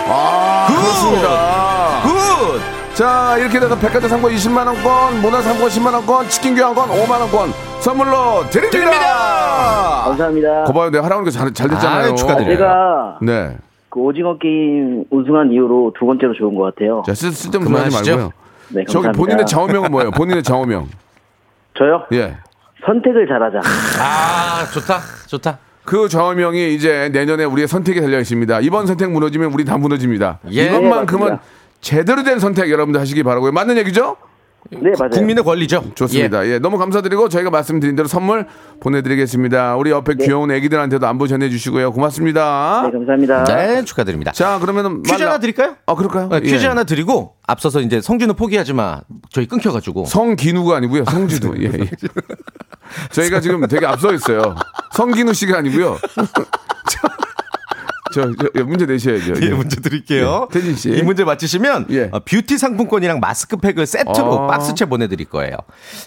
아, 0.09 0.67
그렇습니다. 0.69 2.01
Good! 2.05 2.95
자, 2.95 3.37
이렇게 3.39 3.59
돼서 3.59 3.77
백화점 3.77 4.09
상품권 4.09 4.31
20만 4.33 4.69
원권, 4.69 5.21
문화 5.21 5.43
상품권 5.43 5.69
10만 5.69 5.93
원권, 5.95 6.29
치킨 6.29 6.55
교환권 6.55 6.91
5만 6.91 7.21
원권 7.23 7.51
선물로 7.81 8.49
드립니다. 8.51 8.71
드립니다. 8.71 10.03
감사합니다. 10.05 10.63
거봐요, 10.67 10.91
내가 10.91 11.07
하라는 11.07 11.25
게 11.25 11.36
잘 11.36 11.52
잘 11.52 11.69
됐잖아요. 11.71 12.05
아유, 12.05 12.15
축하드려요. 12.15 12.57
제가 12.57 13.19
네. 13.23 13.57
그 13.89 13.99
오징어 13.99 14.39
게임 14.39 15.07
우승한 15.11 15.51
이후로 15.51 15.93
두 15.99 16.07
번째로 16.07 16.35
좋은 16.35 16.55
것 16.55 16.73
같아요. 16.73 17.03
자, 17.05 17.15
쓸, 17.15 17.33
쓸데없는 17.33 17.69
소리 17.73 17.83
하지. 17.83 18.11
말고요. 18.13 18.33
네, 18.69 18.85
저기 18.85 19.07
감사합니다. 19.07 19.13
본인의 19.19 19.47
좌우명은 19.47 19.91
뭐예요? 19.91 20.13
본인의 20.13 20.45
좌우명. 20.45 20.87
저요? 21.77 22.05
예. 22.13 22.37
선택을 22.87 23.27
잘하자. 23.27 23.61
아, 24.01 24.67
좋다. 24.73 25.01
좋다. 25.27 25.59
그 25.85 26.09
좌우명이 26.09 26.75
이제 26.75 27.09
내년에 27.13 27.45
우리의 27.45 27.69
선택에 27.69 28.01
달려 28.01 28.19
있습니다. 28.21 28.61
이번 28.61 28.87
선택 28.87 29.11
무너지면 29.11 29.53
우리 29.53 29.65
다 29.65 29.77
무너집니다. 29.79 30.41
예. 30.53 30.67
이것만큼은 30.67 31.21
맞습니다. 31.21 31.43
제대로 31.81 32.23
된 32.25 32.39
선택 32.39 32.71
여러분들 32.71 33.01
하시기 33.01 33.23
바라고요. 33.23 33.53
맞는 33.53 33.77
얘기죠? 33.79 34.17
네, 34.71 34.91
맞아요. 34.99 35.11
국민의 35.11 35.45
권리죠. 35.45 35.85
좋습니다. 35.95 36.47
예. 36.47 36.59
너무 36.59 36.79
감사드리고 36.79 37.29
저희가 37.29 37.51
말씀드린 37.51 37.95
대로 37.97 38.09
선물 38.09 38.47
보내드리겠습니다. 38.81 39.77
우리 39.77 39.91
옆에 39.91 40.15
귀여운 40.15 40.51
애기들한테도 40.51 41.07
안부 41.07 41.29
전해주시고요. 41.29 41.93
고맙습니다. 41.93 42.83
네, 42.87 42.93
감사합니다. 42.93 43.45
네, 43.45 43.85
축하드립니다. 43.85 44.33
자, 44.33 44.59
그러면은 44.59 45.03
퀴즈 45.03 45.13
말라- 45.15 45.27
하나 45.33 45.39
드릴까요? 45.39 45.77
아, 45.87 45.95
그럴까요? 45.95 46.29
네, 46.29 46.41
퀴즈 46.41 46.65
예. 46.65 46.69
하나 46.69 46.85
드리고 46.85 47.35
앞서서 47.47 47.81
이제 47.81 48.01
성준우 48.01 48.35
포기하지 48.35 48.73
마. 48.73 49.01
저희 49.31 49.47
끊겨가지고. 49.47 50.07
성기누가 50.07 50.77
아니고요. 50.77 51.05
성진우. 51.05 51.55
예, 51.61 51.65
예. 51.65 51.91
저희가 53.13 53.41
지금 53.41 53.67
되게 53.67 53.87
앞서 53.87 54.13
있어요. 54.15 54.55
성기누 54.93 55.33
씨가 55.35 55.59
아니고요. 55.59 55.97
저, 58.23 58.33
저, 58.35 58.49
저, 58.55 58.65
문제 58.65 58.87
내셔야죠. 58.87 59.35
예, 59.43 59.51
문제 59.51 59.81
드릴게요. 59.81 60.49
예, 60.51 60.53
태진 60.59 60.75
씨. 60.77 60.91
이 60.91 61.03
문제 61.03 61.23
맞히시면 61.25 61.87
예. 61.91 62.09
어, 62.13 62.21
뷰티 62.21 62.57
상품권이랑 62.57 63.21
마스크팩을 63.21 63.85
세트로 63.87 64.45
아. 64.45 64.47
박스채 64.47 64.87
보내드릴 64.87 65.27
거예요. 65.27 65.57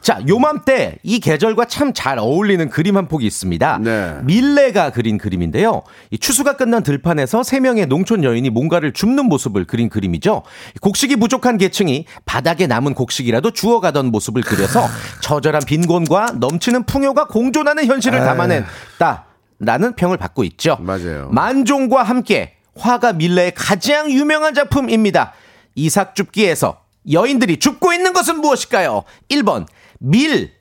자, 0.02 0.20
요맘때 0.28 0.98
이 1.04 1.20
계절과 1.20 1.66
참 1.66 1.90
잘 2.00 2.18
어울리는 2.18 2.70
그림 2.70 2.96
한 2.96 3.08
폭이 3.10 3.26
있습니다. 3.26 3.80
네. 3.80 4.16
밀레가 4.24 4.92
그린 4.92 5.18
그림인데요. 5.18 5.82
이 6.12 6.18
추수가 6.18 6.56
끝난 6.56 6.82
들판에서 6.82 7.44
세 7.44 7.60
명의 7.60 7.88
농촌 7.88 8.24
여인이 8.24 8.50
뭔가를 8.52 8.94
줍는 8.94 9.26
모습을 9.26 9.66
그린 9.66 9.90
그림이죠. 9.90 10.44
곡식이 10.80 11.18
부족한 11.18 11.58
계층이 11.58 12.06
바닥에 12.26 12.68
남은 12.68 12.94
곡식이라도 12.94 13.52
주워가던 13.52 14.12
모습을 14.12 14.44
그려서 14.44 14.88
처절한 15.22 15.64
빈곤과 15.66 16.36
넘치는 16.40 16.86
풍요가 16.86 17.26
공존하는 17.28 17.86
현실을 17.86 18.20
담아냈다. 18.20 19.26
라는 19.60 19.94
평을 19.96 20.18
받고 20.18 20.44
있죠. 20.46 20.78
맞아요. 20.80 21.30
만종과 21.32 22.04
함께 22.04 22.56
화가 22.78 23.14
밀레의 23.14 23.54
가장 23.56 24.10
유명한 24.12 24.54
작품입니다. 24.54 25.34
이삭 25.76 26.16
줍기에서 26.16 26.82
여인들이 27.12 27.58
줍고 27.58 27.94
있는 27.94 28.14
것은 28.14 28.40
무엇일까요? 28.40 29.04
1번 29.30 29.66
밀, 30.00 30.52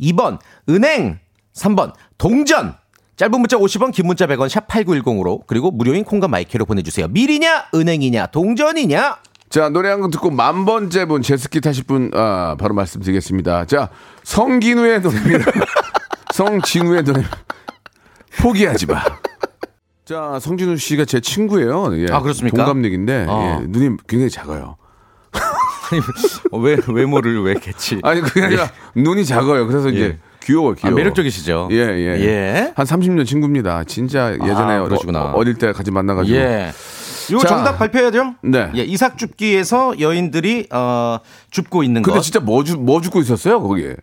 2번 0.00 0.38
은행, 0.68 1.18
3번 1.54 1.92
동전. 2.18 2.74
짧은 3.16 3.30
문자 3.40 3.56
50원, 3.56 3.92
긴 3.92 4.06
문자 4.06 4.26
100원, 4.26 4.48
샵 4.50 4.68
8910으로 4.68 5.46
그리고 5.46 5.70
무료인 5.70 6.04
콩과 6.04 6.28
마이크로 6.28 6.66
보내주세요. 6.66 7.08
밀이냐, 7.08 7.68
은행이냐, 7.74 8.26
동전이냐? 8.26 9.16
자, 9.48 9.68
노래 9.70 9.88
한 9.88 10.00
곡 10.00 10.10
듣고 10.10 10.30
만 10.30 10.64
번째 10.66 11.06
분, 11.06 11.22
제스키 11.22 11.60
타실 11.62 11.84
분, 11.84 12.10
아, 12.14 12.56
바로 12.58 12.74
말씀드리겠습니다. 12.74 13.64
자, 13.66 13.88
성기누의 14.24 15.00
노래입니다. 15.00 15.50
성진우의 16.34 17.04
노래. 17.04 17.22
포기하지 18.38 18.86
마. 18.86 19.02
자, 20.04 20.38
성진우 20.40 20.76
씨가 20.76 21.04
제 21.04 21.20
친구예요. 21.20 21.96
예. 21.98 22.06
아, 22.12 22.20
그렇습니까? 22.20 22.58
동갑내기인데, 22.58 23.26
어. 23.28 23.60
예, 23.62 23.66
눈이 23.66 23.96
굉장히 24.06 24.30
작아요. 24.30 24.76
왜, 26.52 26.76
외모를 26.88 27.42
왜 27.42 27.54
개치? 27.54 28.00
아니, 28.04 28.20
그게 28.20 28.42
아니라 28.44 28.70
눈이 28.94 29.24
작아요. 29.24 29.66
그래서 29.66 29.88
이제 29.88 30.00
예. 30.00 30.18
귀여워, 30.44 30.72
아, 30.72 30.74
귀여워. 30.74 30.96
매력적이시죠? 30.96 31.68
예, 31.72 31.76
예. 31.76 32.20
예. 32.20 32.72
한 32.76 32.86
30년 32.86 33.26
친구입니다. 33.26 33.82
진짜 33.84 34.32
예전에 34.32 34.74
아, 34.74 34.82
그러시구나. 34.84 35.24
어, 35.24 35.32
어릴 35.34 35.54
때 35.54 35.72
같이 35.72 35.90
만나가지고. 35.90 36.36
예. 36.36 36.72
이거 37.30 37.40
자. 37.40 37.48
정답 37.48 37.78
발표해야죠? 37.78 38.34
네. 38.42 38.70
예, 38.76 38.82
이삭 38.82 39.18
줍기에서 39.18 39.98
여인들이, 39.98 40.68
어, 40.70 41.18
줍고 41.50 41.82
있는 41.82 42.02
근데 42.02 42.18
것. 42.18 42.22
진짜 42.22 42.38
뭐, 42.38 42.62
주, 42.62 42.76
뭐 42.76 43.00
죽고 43.00 43.20
있었어요, 43.20 43.60
거기에? 43.60 43.96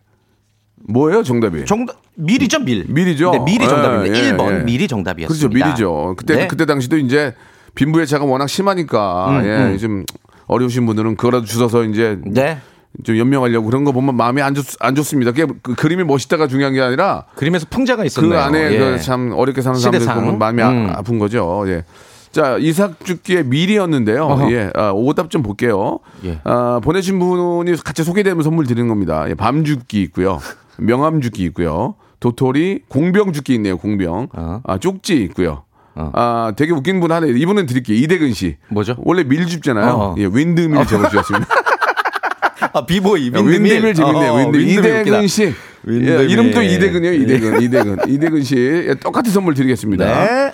뭐예요, 0.87 1.23
정답이? 1.23 1.65
정답 1.65 1.97
밀이죠 2.15 2.59
밀. 2.59 2.85
밀이죠. 2.87 3.31
네, 3.31 3.39
밀이 3.39 3.67
정답입니다. 3.67 4.17
예, 4.17 4.23
예, 4.27 4.31
1번 4.33 4.69
예. 4.69 4.75
그렇죠, 4.77 4.87
정답이었습니다. 4.87 5.65
밀이죠. 5.65 6.15
그때 6.17 6.35
네. 6.35 6.47
그때 6.47 6.65
당시도 6.65 6.97
이제 6.97 7.33
빈부애차가 7.75 8.25
워낙 8.25 8.47
심하니까 8.47 9.29
음, 9.39 9.45
예, 9.45 9.57
음. 9.73 9.77
좀 9.77 10.05
어려우신 10.47 10.85
분들은 10.85 11.15
그거라도 11.15 11.45
주워서 11.45 11.83
이제 11.85 12.19
네. 12.25 12.59
좀 13.03 13.17
연명하려고 13.17 13.65
그런 13.65 13.83
거 13.85 13.91
보면 13.91 14.15
마음이 14.15 14.41
안, 14.41 14.53
좋, 14.53 14.63
안 14.79 14.93
좋습니다. 14.93 15.31
그게 15.31 15.51
그 15.63 15.73
그림이 15.73 16.03
멋있다가 16.03 16.47
중요한 16.47 16.73
게 16.73 16.81
아니라 16.81 17.23
그림에서 17.35 17.65
풍자가 17.69 18.05
있었네요. 18.05 18.31
그 18.31 18.37
안에 18.39 18.73
예. 18.73 18.77
그참 18.77 19.31
어렵게 19.35 19.61
사는 19.61 19.79
사람들. 19.79 20.05
보면 20.13 20.37
마음이 20.37 20.61
음. 20.61 20.91
아, 20.93 21.01
픈 21.01 21.17
거죠. 21.17 21.63
예. 21.67 21.85
자, 22.31 22.57
이삭죽기의 22.59 23.45
밀이었는데요. 23.45 24.25
어허. 24.25 24.51
예. 24.51 24.71
아, 24.75 24.91
오답 24.91 25.29
좀 25.29 25.41
볼게요. 25.43 25.99
예. 26.25 26.39
아, 26.43 26.79
보내신 26.83 27.17
분이 27.19 27.75
같이 27.83 28.03
소개되면 28.03 28.43
선물 28.43 28.65
드리는 28.67 28.87
겁니다. 28.87 29.25
예, 29.29 29.33
밤죽기 29.33 30.01
있고요. 30.03 30.39
명암죽기 30.77 31.43
있고요. 31.45 31.95
도토리, 32.19 32.83
공병죽기 32.87 33.53
있네요. 33.55 33.77
공병. 33.77 34.29
어. 34.33 34.61
아, 34.63 34.77
쪽지 34.77 35.15
있고요. 35.23 35.63
어. 35.95 36.09
아, 36.13 36.53
되게 36.55 36.71
웃긴 36.71 36.99
분 36.99 37.11
하나 37.11 37.27
이분은 37.27 37.65
드릴게요. 37.65 37.97
이대근 37.97 38.33
씨. 38.33 38.57
뭐죠? 38.69 38.95
원래 38.99 39.23
밀줍잖아요. 39.23 39.91
어허. 39.93 40.15
예, 40.19 40.25
윈드밀 40.31 40.85
적어주셨습니다. 40.87 41.47
아 42.75 42.85
비보이 42.85 43.25
윈드밀, 43.25 43.51
윈드밀 43.61 43.93
재밌네요. 43.93 44.31
어, 44.31 44.37
윈드밀. 44.37 44.67
윈드밀 44.67 45.01
이대근. 45.01 45.27
씨. 45.27 45.53
윈드밀. 45.83 46.19
예, 46.21 46.25
이름도 46.25 46.61
이대근이에요. 46.63 47.13
이대근. 47.13 47.61
이대근. 47.61 47.97
이대근 48.09 48.43
씨. 48.43 48.55
예, 48.57 48.95
똑같은 48.95 49.31
선물 49.31 49.53
드리겠습니다. 49.53 50.05
네. 50.05 50.53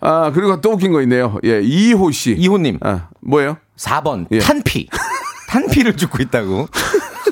아, 0.00 0.30
그리고 0.32 0.60
또 0.60 0.72
웃긴 0.72 0.92
거 0.92 1.00
있네요. 1.02 1.38
예, 1.44 1.60
이호 1.62 2.10
씨. 2.10 2.32
이호님 2.32 2.78
아, 2.82 3.08
뭐예요? 3.20 3.56
4번 3.76 4.26
예. 4.32 4.40
탄피. 4.40 4.88
탄피를 5.48 5.94
죽고 5.96 6.22
있다고. 6.24 6.68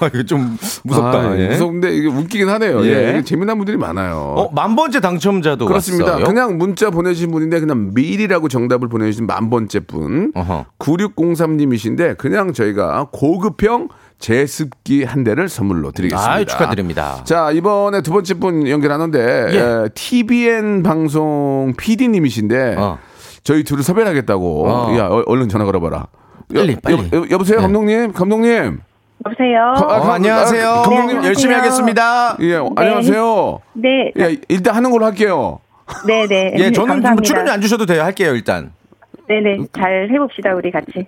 아, 0.00 0.06
이거 0.12 0.22
좀 0.22 0.59
무섭다. 0.85 1.18
아, 1.18 1.38
예. 1.38 1.48
무서운데 1.48 1.94
이게 1.94 2.09
웃기긴 2.09 2.48
하네요. 2.48 2.85
예. 2.85 3.16
예. 3.16 3.22
재미난 3.24 3.56
분들이 3.59 3.76
많아요. 3.76 4.35
어, 4.37 4.50
만 4.52 4.76
번째 4.76 5.00
당첨자도 5.00 5.66
그렇습니다. 5.66 6.12
왔어요. 6.12 6.24
그냥 6.26 6.59
문자 6.59 6.90
보내주신 6.90 7.30
분인데 7.30 7.61
그냥 7.61 7.90
밀이라고 7.94 8.48
정답을 8.48 8.88
보내주신 8.88 9.26
만 9.26 9.50
번째 9.50 9.80
분. 9.80 10.32
어허. 10.35 10.66
9603님이신데 10.78 12.16
그냥 12.18 12.52
저희가 12.52 13.09
고급형 13.12 13.88
제습기 14.18 15.04
한 15.04 15.24
대를 15.24 15.48
선물로 15.48 15.92
드리겠습니다. 15.92 16.32
아유, 16.32 16.44
축하드립니다. 16.46 17.22
자, 17.24 17.50
이번에 17.50 18.00
두 18.00 18.12
번째 18.12 18.35
분 18.35 18.66
연결하는데 18.68 19.18
예. 19.52 19.59
에, 19.59 19.88
TVN 19.94 20.82
방송 20.82 21.74
PD님이신데 21.76 22.76
어. 22.78 22.98
저희 23.44 23.62
둘을 23.62 23.82
섭외하겠다고. 23.82 24.68
어. 24.68 24.96
야, 24.98 25.06
어, 25.06 25.22
얼른 25.26 25.48
전화 25.48 25.64
걸어봐라. 25.64 26.06
빨리, 26.52 26.72
여, 26.72 26.76
빨리. 26.82 26.96
여, 27.12 27.26
여보세요, 27.30 27.59
네. 27.59 27.62
감독님? 27.62 28.12
감독님? 28.12 28.78
여보세요. 29.24 29.74
아, 29.76 29.98
어, 29.98 30.12
안녕하세요. 30.12 30.68
아, 30.68 30.83
감독님. 30.83 31.20
네, 31.20 31.26
열심히 31.29 31.55
안녕하세요. 31.55 31.59
하겠습니다. 31.59 32.37
예, 32.40 32.61
안녕하세요. 32.76 33.61
네, 33.74 34.12
예, 34.18 34.37
일단 34.48 34.74
하는 34.74 34.90
걸로 34.90 35.07
할게요. 35.07 35.61
네, 36.07 36.26
네. 36.26 36.52
예, 36.59 36.70
저는 36.70 36.87
뭐 36.87 36.94
감사합니다. 36.96 37.22
출연료 37.26 37.50
안 37.50 37.61
주셔도 37.61 37.87
돼요. 37.87 38.02
할게요, 38.02 38.35
일단. 38.35 38.72
네, 39.29 39.41
네. 39.41 39.59
잘 39.77 40.09
해봅시다, 40.11 40.55
우리 40.55 40.71
같이. 40.71 41.07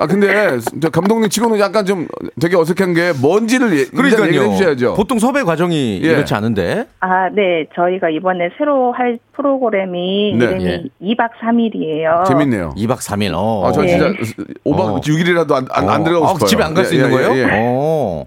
아, 0.00 0.06
근데 0.06 0.58
저 0.80 0.90
감독님 0.90 1.28
치고는 1.30 1.58
약간 1.60 1.84
좀 1.84 2.08
되게 2.40 2.56
어색한 2.56 2.94
게 2.94 3.12
뭔지를 3.20 3.78
예, 3.78 3.84
그러니까요. 3.84 4.42
해주셔야죠. 4.52 4.94
보통 4.94 5.18
섭외 5.18 5.42
과정이 5.42 6.00
예. 6.02 6.08
이렇지 6.08 6.34
않은데. 6.34 6.86
아, 7.00 7.28
네. 7.30 7.66
저희가 7.74 8.10
이번에 8.10 8.50
새로 8.58 8.92
할 8.92 9.18
프로그램이 9.34 10.34
네. 10.36 10.44
이름이 10.44 10.64
예. 10.64 10.84
2박 11.02 11.30
3일이에요. 11.40 12.24
재밌네요. 12.26 12.74
2박 12.76 12.98
3일. 12.98 13.32
어. 13.34 13.66
아, 13.68 13.72
저 13.72 13.84
예. 13.84 13.88
진짜 13.88 14.08
5박 14.64 14.80
어. 14.80 15.00
6일이라도 15.00 15.52
안, 15.52 15.66
안, 15.70 15.88
안 15.88 16.00
어. 16.00 16.04
들어가고 16.04 16.26
아, 16.26 16.34
싶어요. 16.34 16.48
집에 16.48 16.64
안 16.64 16.74
갈수 16.74 16.94
예, 16.94 16.98
있는 16.98 17.10
예, 17.10 17.14
거예요? 17.14 17.32
예, 17.34 17.38
예. 17.42 17.48
어. 17.52 18.26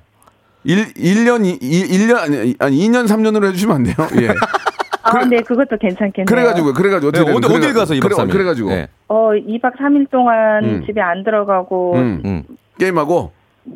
1, 0.64 0.94
1년, 0.94 1.60
1년, 1.62 2.18
아니, 2.18 2.56
아니 2.60 2.78
2년, 2.88 3.08
3년으로 3.08 3.48
해주시면 3.48 3.76
안 3.76 3.84
돼요? 3.84 3.96
예. 4.22 4.28
아, 5.10 5.26
네. 5.26 5.42
그것도 5.42 5.78
괜찮겠네요. 5.78 6.26
그래가지고, 6.26 6.74
그래가지고 6.74 7.10
어떻게 7.10 7.26
네, 7.26 7.36
어디- 7.38 7.56
어딜 7.56 7.74
가서 7.74 7.94
이박 7.94 8.08
그래, 8.08 8.16
삼일? 8.16 8.34
그래 8.34 8.44
가지고. 8.44 8.70
네. 8.70 8.88
어, 9.08 9.30
2박 9.32 9.76
3일 9.78 10.10
동안 10.12 10.64
음. 10.64 10.84
집에 10.86 11.02
안 11.02 11.24
들어가고 11.24 11.96
음. 11.96 12.22
음. 12.26 12.44
어, 12.50 12.54
게임하고, 12.80 13.32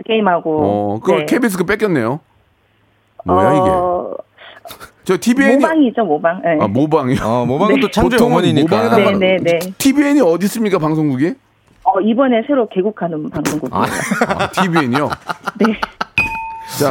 게임하고. 0.06 0.60
어, 0.63 1.00
그걸 1.00 1.19
네. 1.19 1.26
KBS 1.26 1.58
그 1.58 1.63
뺏겼네요. 1.65 2.19
뭐야, 3.26 3.52
이게? 3.52 3.60
어, 3.69 4.13
저 5.06 5.17
TVN이. 5.17 5.56
모방이죠, 5.58 6.04
모방. 6.06 6.41
네. 6.41 6.58
아, 6.62 6.67
모방이요? 6.67 7.19
어, 7.24 7.46
모방은 7.46 7.80
또 7.82 7.89
창조의 7.89 8.17
보통은 8.19 8.34
어머니니까. 8.38 8.76
모방에다가 8.84 9.17
네, 9.17 9.38
네, 9.38 9.60
네. 9.60 9.60
TVN이 9.78 10.22
어디 10.22 10.46
있습니까, 10.46 10.78
방송국이? 10.80 11.34
어, 11.86 12.00
이번에 12.00 12.43
새로 12.48 12.67
개국하는 12.69 13.30
방송국이에요. 13.30 13.84
아, 13.84 14.50
TVN이요? 14.52 15.10
네. 15.60 15.80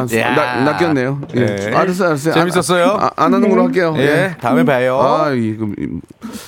자, 0.07 0.19
야. 0.19 0.35
나, 0.35 0.71
낚였네요. 0.71 1.21
예. 1.35 1.45
네. 1.45 1.75
알았어요, 1.75 2.07
알았어요. 2.09 2.33
재밌었어요? 2.33 2.85
아, 2.99 3.05
아, 3.05 3.11
안 3.25 3.33
하는 3.33 3.49
걸로 3.49 3.63
할게요. 3.63 3.93
예, 3.97 4.35
다음에 4.41 4.63
봐요. 4.65 4.99
아, 4.99 5.31
이거. 5.31 5.67
이- 5.79 5.99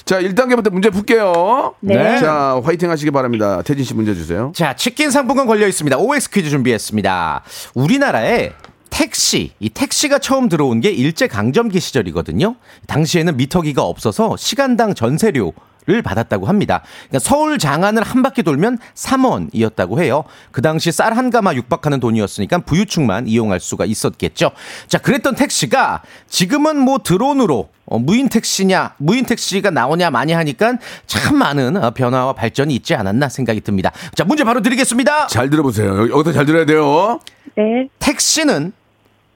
자, 0.05 0.19
1단계부터 0.21 0.71
문제 0.71 0.89
풀게요. 0.89 1.75
네. 1.81 2.17
자, 2.19 2.60
화이팅 2.63 2.89
하시기 2.89 3.12
바랍니다. 3.12 3.62
태진 3.63 3.84
씨 3.86 3.93
문제 3.93 4.13
주세요. 4.15 4.51
자, 4.55 4.75
치킨 4.75 5.12
상품권 5.12 5.45
걸려 5.47 5.67
있습니다. 5.67 5.97
OX 5.97 6.29
퀴즈 6.31 6.49
준비했습니다. 6.49 7.43
우리나라에 7.75 8.53
택시, 8.89 9.51
이 9.60 9.69
택시가 9.69 10.19
처음 10.19 10.47
들어온 10.47 10.79
게 10.79 10.89
일제 10.89 11.27
강점기 11.27 11.79
시절이거든요. 11.81 12.55
당시에는 12.88 13.36
미터기가 13.36 13.84
없어서 13.84 14.38
시간당 14.38 14.93
전세료 14.95 15.51
를 15.88 16.02
받았다고 16.02 16.48
합니다. 16.48 16.82
그러니까 17.10 17.19
서울 17.19 17.60
장안을 17.60 18.02
한 18.02 18.24
바퀴 18.24 18.41
돌면 18.41 18.80
3원이었다고 18.95 20.00
해요. 20.00 20.24
그 20.52 20.63
당시 20.63 20.91
쌀 20.91 21.15
한 21.15 21.30
가마 21.30 21.54
육박하는 21.54 22.00
돈이었으니까 22.00 22.58
부유층만 22.60 23.28
이용할 23.28 23.60
수가 23.60 23.86
있었겠죠. 23.86 24.50
자, 24.88 24.98
그랬던 24.98 25.36
택시가 25.36 26.02
지금은 26.28 26.80
뭐 26.80 26.98
드론으로 26.98 27.69
어, 27.86 28.00
무인 28.00 28.30
택시냐, 28.30 28.95
무인 28.98 29.26
택시가 29.26 29.69
나오냐 29.69 30.10
많이 30.10 30.34
하니까 30.34 30.74
참 31.06 31.36
많은 31.38 31.78
어, 31.78 31.91
변화와 31.91 32.34
발전이 32.34 32.74
있지 32.76 32.95
않았나 32.95 33.30
생각이 33.30 33.62
듭니다. 33.62 33.91
자, 34.15 34.24
문제 34.26 34.43
바로 34.43 34.62
드리겠습니다. 34.63 35.28
잘 35.28 35.52
들어보세요. 35.52 36.00
여기- 36.00 36.12
여기서 36.12 36.32
잘 36.34 36.48
들어야 36.48 36.65
돼요. 36.65 37.19
네. 37.56 37.88
택시는 38.00 38.74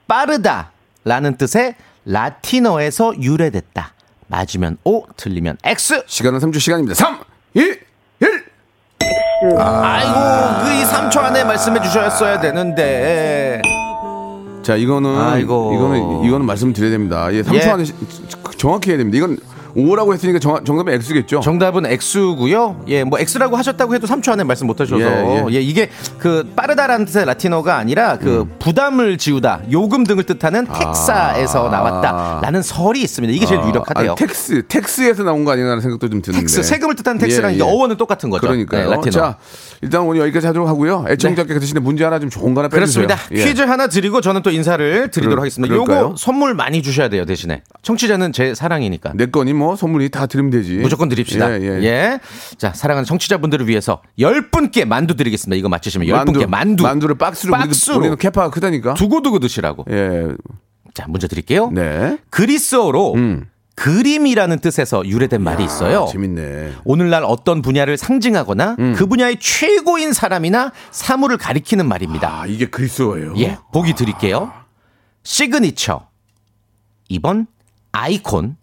빠르다 0.08 0.72
라는 1.04 1.36
뜻의 1.36 1.76
라틴어에서 2.04 3.14
유래됐다. 3.22 3.92
맞으면 4.34 4.78
O, 4.84 5.04
틀리면 5.16 5.58
X. 5.64 6.04
시간은 6.06 6.38
3초 6.38 6.60
시간입니다. 6.60 6.94
3, 6.94 7.18
2, 7.54 7.60
1. 7.60 8.44
아 9.58 10.00
이고, 10.02 10.64
그이 10.64 10.84
3초 10.84 11.18
안에 11.18 11.44
말씀해 11.44 11.82
주셨어야 11.82 12.40
되는데. 12.40 13.60
자, 14.62 14.76
이거는 14.76 15.18
아이고. 15.18 15.72
이거는 15.74 16.24
이거는 16.24 16.46
말씀드려야 16.46 16.90
됩니다. 16.90 17.28
예, 17.32 17.42
3초 17.42 17.54
예. 17.54 17.70
안에 17.70 17.84
시- 17.84 17.94
정확히 18.56 18.90
해야 18.90 18.98
됩니다. 18.98 19.16
이건 19.18 19.38
5라고 19.76 20.12
했으니까 20.14 20.38
정, 20.38 20.64
정답은 20.64 20.92
X겠죠? 20.94 21.40
정답은 21.40 21.86
X고요. 21.86 22.84
예, 22.88 23.04
뭐 23.04 23.18
X라고 23.18 23.56
하셨다고 23.56 23.94
해도 23.94 24.06
3초 24.06 24.32
안에 24.32 24.44
말씀 24.44 24.66
못 24.66 24.80
하셔서 24.80 25.00
예, 25.00 25.44
예, 25.50 25.54
예. 25.56 25.60
이게 25.60 25.90
그 26.18 26.50
빠르다라는 26.56 27.06
뜻의 27.06 27.24
라틴어가 27.26 27.76
아니라 27.76 28.18
그 28.18 28.40
음. 28.40 28.54
부담을 28.58 29.18
지우다, 29.18 29.62
요금 29.72 30.04
등을 30.04 30.24
뜻하는 30.24 30.66
taxa에서 30.66 31.68
나왔다라는 31.68 32.62
설이 32.62 33.00
있습니다. 33.02 33.34
이게 33.34 33.46
제일 33.46 33.60
유력하대요. 33.62 34.12
아, 34.12 34.14
tax, 34.14 34.64
tax에서 34.68 35.22
나온 35.22 35.44
거 35.44 35.52
아니라는 35.52 35.80
생각도 35.80 36.08
좀 36.08 36.22
드는데. 36.22 36.42
tax 36.46 36.62
세금을 36.62 36.94
뜻하는 36.96 37.18
tax랑 37.20 37.52
예, 37.52 37.56
이게 37.56 37.64
예. 37.64 37.68
어원은 37.68 37.96
똑같은 37.96 38.30
거죠. 38.30 38.46
그러니까요. 38.46 38.84
네, 38.88 38.90
라틴어. 38.96 39.10
자, 39.12 39.36
일단 39.82 40.02
오늘 40.02 40.20
여기까지 40.22 40.46
하도록 40.48 40.68
하고요. 40.68 41.04
애청자께 41.08 41.54
그 41.54 41.60
대신에 41.60 41.80
문제 41.80 42.04
하나 42.04 42.18
좀 42.18 42.28
좋은 42.30 42.54
거 42.54 42.60
하나 42.60 42.68
빼주세요. 42.68 43.06
그렇습니다. 43.06 43.34
예. 43.40 43.44
퀴즈 43.44 43.62
하나 43.62 43.86
드리고 43.86 44.20
저는 44.20 44.42
또 44.42 44.50
인사를 44.50 45.10
드리도록 45.10 45.30
그럴- 45.36 45.40
하겠습니다. 45.40 45.72
그럴까요? 45.72 46.00
요거 46.06 46.14
선물 46.18 46.54
많이 46.54 46.82
주셔야 46.82 47.08
돼요, 47.08 47.24
대신에. 47.24 47.62
청취자는 47.82 48.32
제 48.32 48.54
사랑이니까. 48.54 49.12
내 49.14 49.26
거니 49.26 49.52
뭐 49.60 49.76
선물이 49.76 50.08
다 50.08 50.26
드리면 50.26 50.50
되지. 50.50 50.76
무조건 50.76 51.10
드립시다. 51.10 51.52
예, 51.52 51.60
예, 51.62 51.82
예. 51.82 52.20
자, 52.56 52.72
사랑하는 52.72 53.04
청취자분들을 53.04 53.68
위해서 53.68 54.00
10분께 54.18 54.86
만두 54.86 55.14
드리겠습니다. 55.16 55.58
이거 55.58 55.68
맞히시면 55.68 56.08
10분께 56.08 56.46
만두. 56.46 56.82
만두를 56.82 57.16
박스로, 57.18 57.52
박스로. 57.52 57.98
우리는, 57.98 58.16
capa가 58.16 58.50
크다니까. 58.50 58.94
두고두고 58.94 59.38
드시라고. 59.38 59.84
예. 59.90 60.28
자, 60.94 61.04
문제 61.08 61.28
드릴게요. 61.28 61.70
네. 61.70 62.18
그리스어로 62.30 63.14
음. 63.14 63.46
그림이라는 63.76 64.58
뜻에서 64.58 65.06
유래된 65.06 65.42
말이 65.42 65.64
있어요. 65.64 66.06
재밌네. 66.10 66.72
오늘날 66.84 67.22
어떤 67.24 67.62
분야를 67.62 67.96
상징하거나 67.96 68.76
그 68.96 69.06
분야의 69.06 69.38
최고인 69.40 70.12
사람이나 70.12 70.72
사물을 70.90 71.36
가리키는 71.38 71.86
말입니다. 71.86 72.42
아, 72.42 72.46
이게 72.46 72.66
그리스어예요. 72.66 73.34
예, 73.38 73.58
보기 73.72 73.94
드릴게요. 73.94 74.52
시그니처. 75.22 76.08
2번 77.10 77.46
아이콘. 77.92 78.56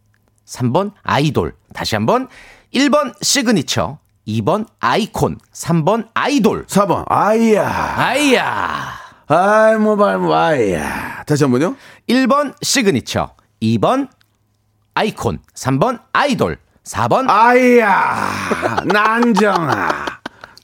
3번 0.47 0.91
아이돌. 1.03 1.53
다시 1.73 1.95
한번 1.95 2.27
1번 2.73 3.13
시그니처. 3.21 3.99
2번 4.27 4.67
아이콘. 4.79 5.38
3번 5.53 6.07
아이돌. 6.13 6.65
4번. 6.65 7.05
아이야. 7.07 7.95
아이야. 7.97 8.93
아이, 9.27 9.77
모발, 9.77 10.17
뭐, 10.17 10.36
아이야. 10.36 11.23
다시 11.25 11.43
한 11.43 11.51
번요. 11.51 11.75
1번 12.10 12.53
시그니처. 12.62 13.36
2번 13.62 14.10
아이콘. 14.93 15.39
3번 15.53 15.99
아이돌. 16.13 16.57
4번 16.83 17.29
아이야. 17.29 18.83
난정아. 18.86 20.05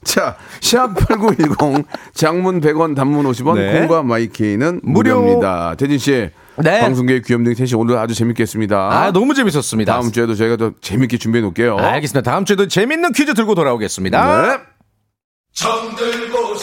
자, 0.04 0.36
샵8910 0.60 1.86
장문 2.12 2.60
100원 2.60 2.94
단문 2.94 3.24
50원 3.26 3.56
네. 3.56 3.78
콩과 3.80 4.02
마이케이는 4.02 4.80
무료. 4.82 5.20
무료입니다. 5.20 5.74
태진 5.76 5.98
씨. 5.98 6.30
네. 6.56 6.80
방송계의 6.80 7.22
귀염둥이 7.22 7.54
태진 7.54 7.66
씨 7.66 7.74
오늘 7.74 7.96
아주 7.98 8.14
재밌겠습니다. 8.14 8.76
아, 8.76 9.10
너무 9.12 9.34
재밌었습니다. 9.34 9.92
다음 9.92 10.12
주에도 10.12 10.34
저희가 10.34 10.56
더 10.56 10.70
재밌게 10.80 11.18
준비해 11.18 11.42
놓을게요. 11.42 11.78
알겠습니다. 11.78 12.30
다음 12.30 12.44
주에도 12.44 12.68
재밌는 12.68 13.12
퀴즈 13.12 13.34
들고 13.34 13.54
돌아오겠습니다. 13.54 14.42
네. 14.42 14.58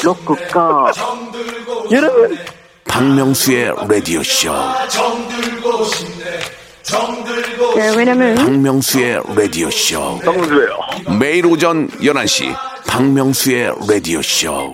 로쿠가 0.03 0.91
여러분 1.91 2.37
박명수의 2.85 3.73
라디오 3.89 4.23
쇼. 4.23 4.51
네, 7.75 7.95
왜냐면 7.95 8.35
박명수의 8.35 9.21
라디오 9.35 9.69
쇼. 9.69 10.19
매일 11.19 11.45
오전 11.45 11.87
11시 11.89 12.53
박명수의 12.87 13.73
라디오 13.87 14.21
쇼. 14.21 14.73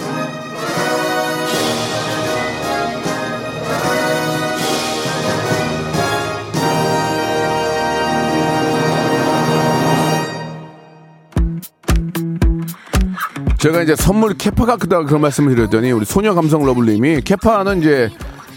제가 13.61 13.83
이제 13.83 13.95
선물 13.95 14.33
capa가 14.33 14.77
크다 14.77 15.03
그런 15.03 15.21
말씀을 15.21 15.53
드렸더니 15.53 15.91
우리 15.91 16.03
소녀 16.03 16.33
감성 16.33 16.65
러블님이 16.65 17.21
capa는 17.21 17.81
이제 17.81 18.09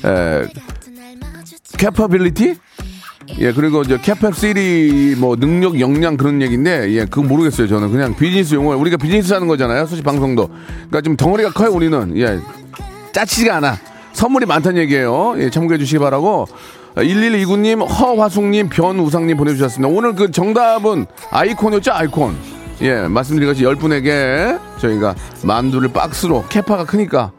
에, 0.03 0.47
capability? 1.77 2.57
예, 3.39 3.53
그리고 3.53 3.83
이제 3.83 3.99
capacity 3.99 5.17
뭐 5.19 5.37
능력 5.37 5.79
역량 5.79 6.17
그런 6.17 6.41
얘기인데 6.41 6.91
예, 6.93 7.01
그거 7.05 7.23
모르겠어요. 7.23 7.69
저는 7.69 7.91
그냥 7.91 8.17
비즈니스 8.17 8.55
용어. 8.55 8.75
우리가 8.77 8.97
비즈니스 8.97 9.35
하는 9.35 9.47
거잖아요. 9.47 9.85
솔직히 9.85 10.03
방송도. 10.05 10.49
그러니까 10.49 11.03
좀 11.03 11.19
덩어리가 11.19 11.51
커요, 11.51 11.73
우리는. 11.73 12.17
예. 12.17 12.39
짜치지가 13.13 13.57
않아. 13.57 13.77
선물이 14.15 14.47
많다는 14.47 14.81
얘기예요. 14.83 15.35
예, 15.37 15.51
참고해 15.51 15.79
주시기 15.79 15.99
바라고. 15.99 16.47
1129님, 16.97 17.87
허화숙님, 17.87 18.71
변우상님 18.71 19.37
보내주셨습니다. 19.37 19.95
오늘 19.95 20.15
그 20.15 20.31
정답은 20.31 21.05
아이콘이었죠, 21.31 21.93
아이콘. 21.93 22.64
예, 22.83 23.09
말씀드린 23.09 23.49
것이 23.49 23.63
10분에게 23.65 24.59
저희가 24.79 25.15
만두를 25.45 25.93
박스로, 25.93 26.45
캐파가 26.49 26.85
크니까 26.85 27.33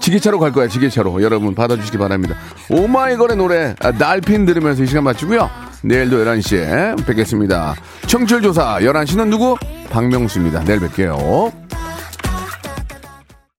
지게차로 0.00 0.38
갈 0.38 0.52
거야, 0.52 0.66
지게차로. 0.68 1.22
여러분 1.22 1.54
받아주시기 1.54 1.98
바랍니다. 1.98 2.36
오마이걸의 2.70 3.36
노래, 3.36 3.74
아, 3.80 3.90
날핀 3.90 4.46
들으면서 4.46 4.82
이 4.82 4.86
시간 4.86 5.04
마치고요. 5.04 5.50
내일도 5.82 6.18
11시에 6.24 7.06
뵙겠습니다. 7.06 7.74
청취율 8.06 8.42
조사 8.42 8.78
11시는 8.80 9.28
누구? 9.28 9.56
박명수입니다. 9.90 10.64
내일 10.64 10.80
뵐게요. 10.80 11.52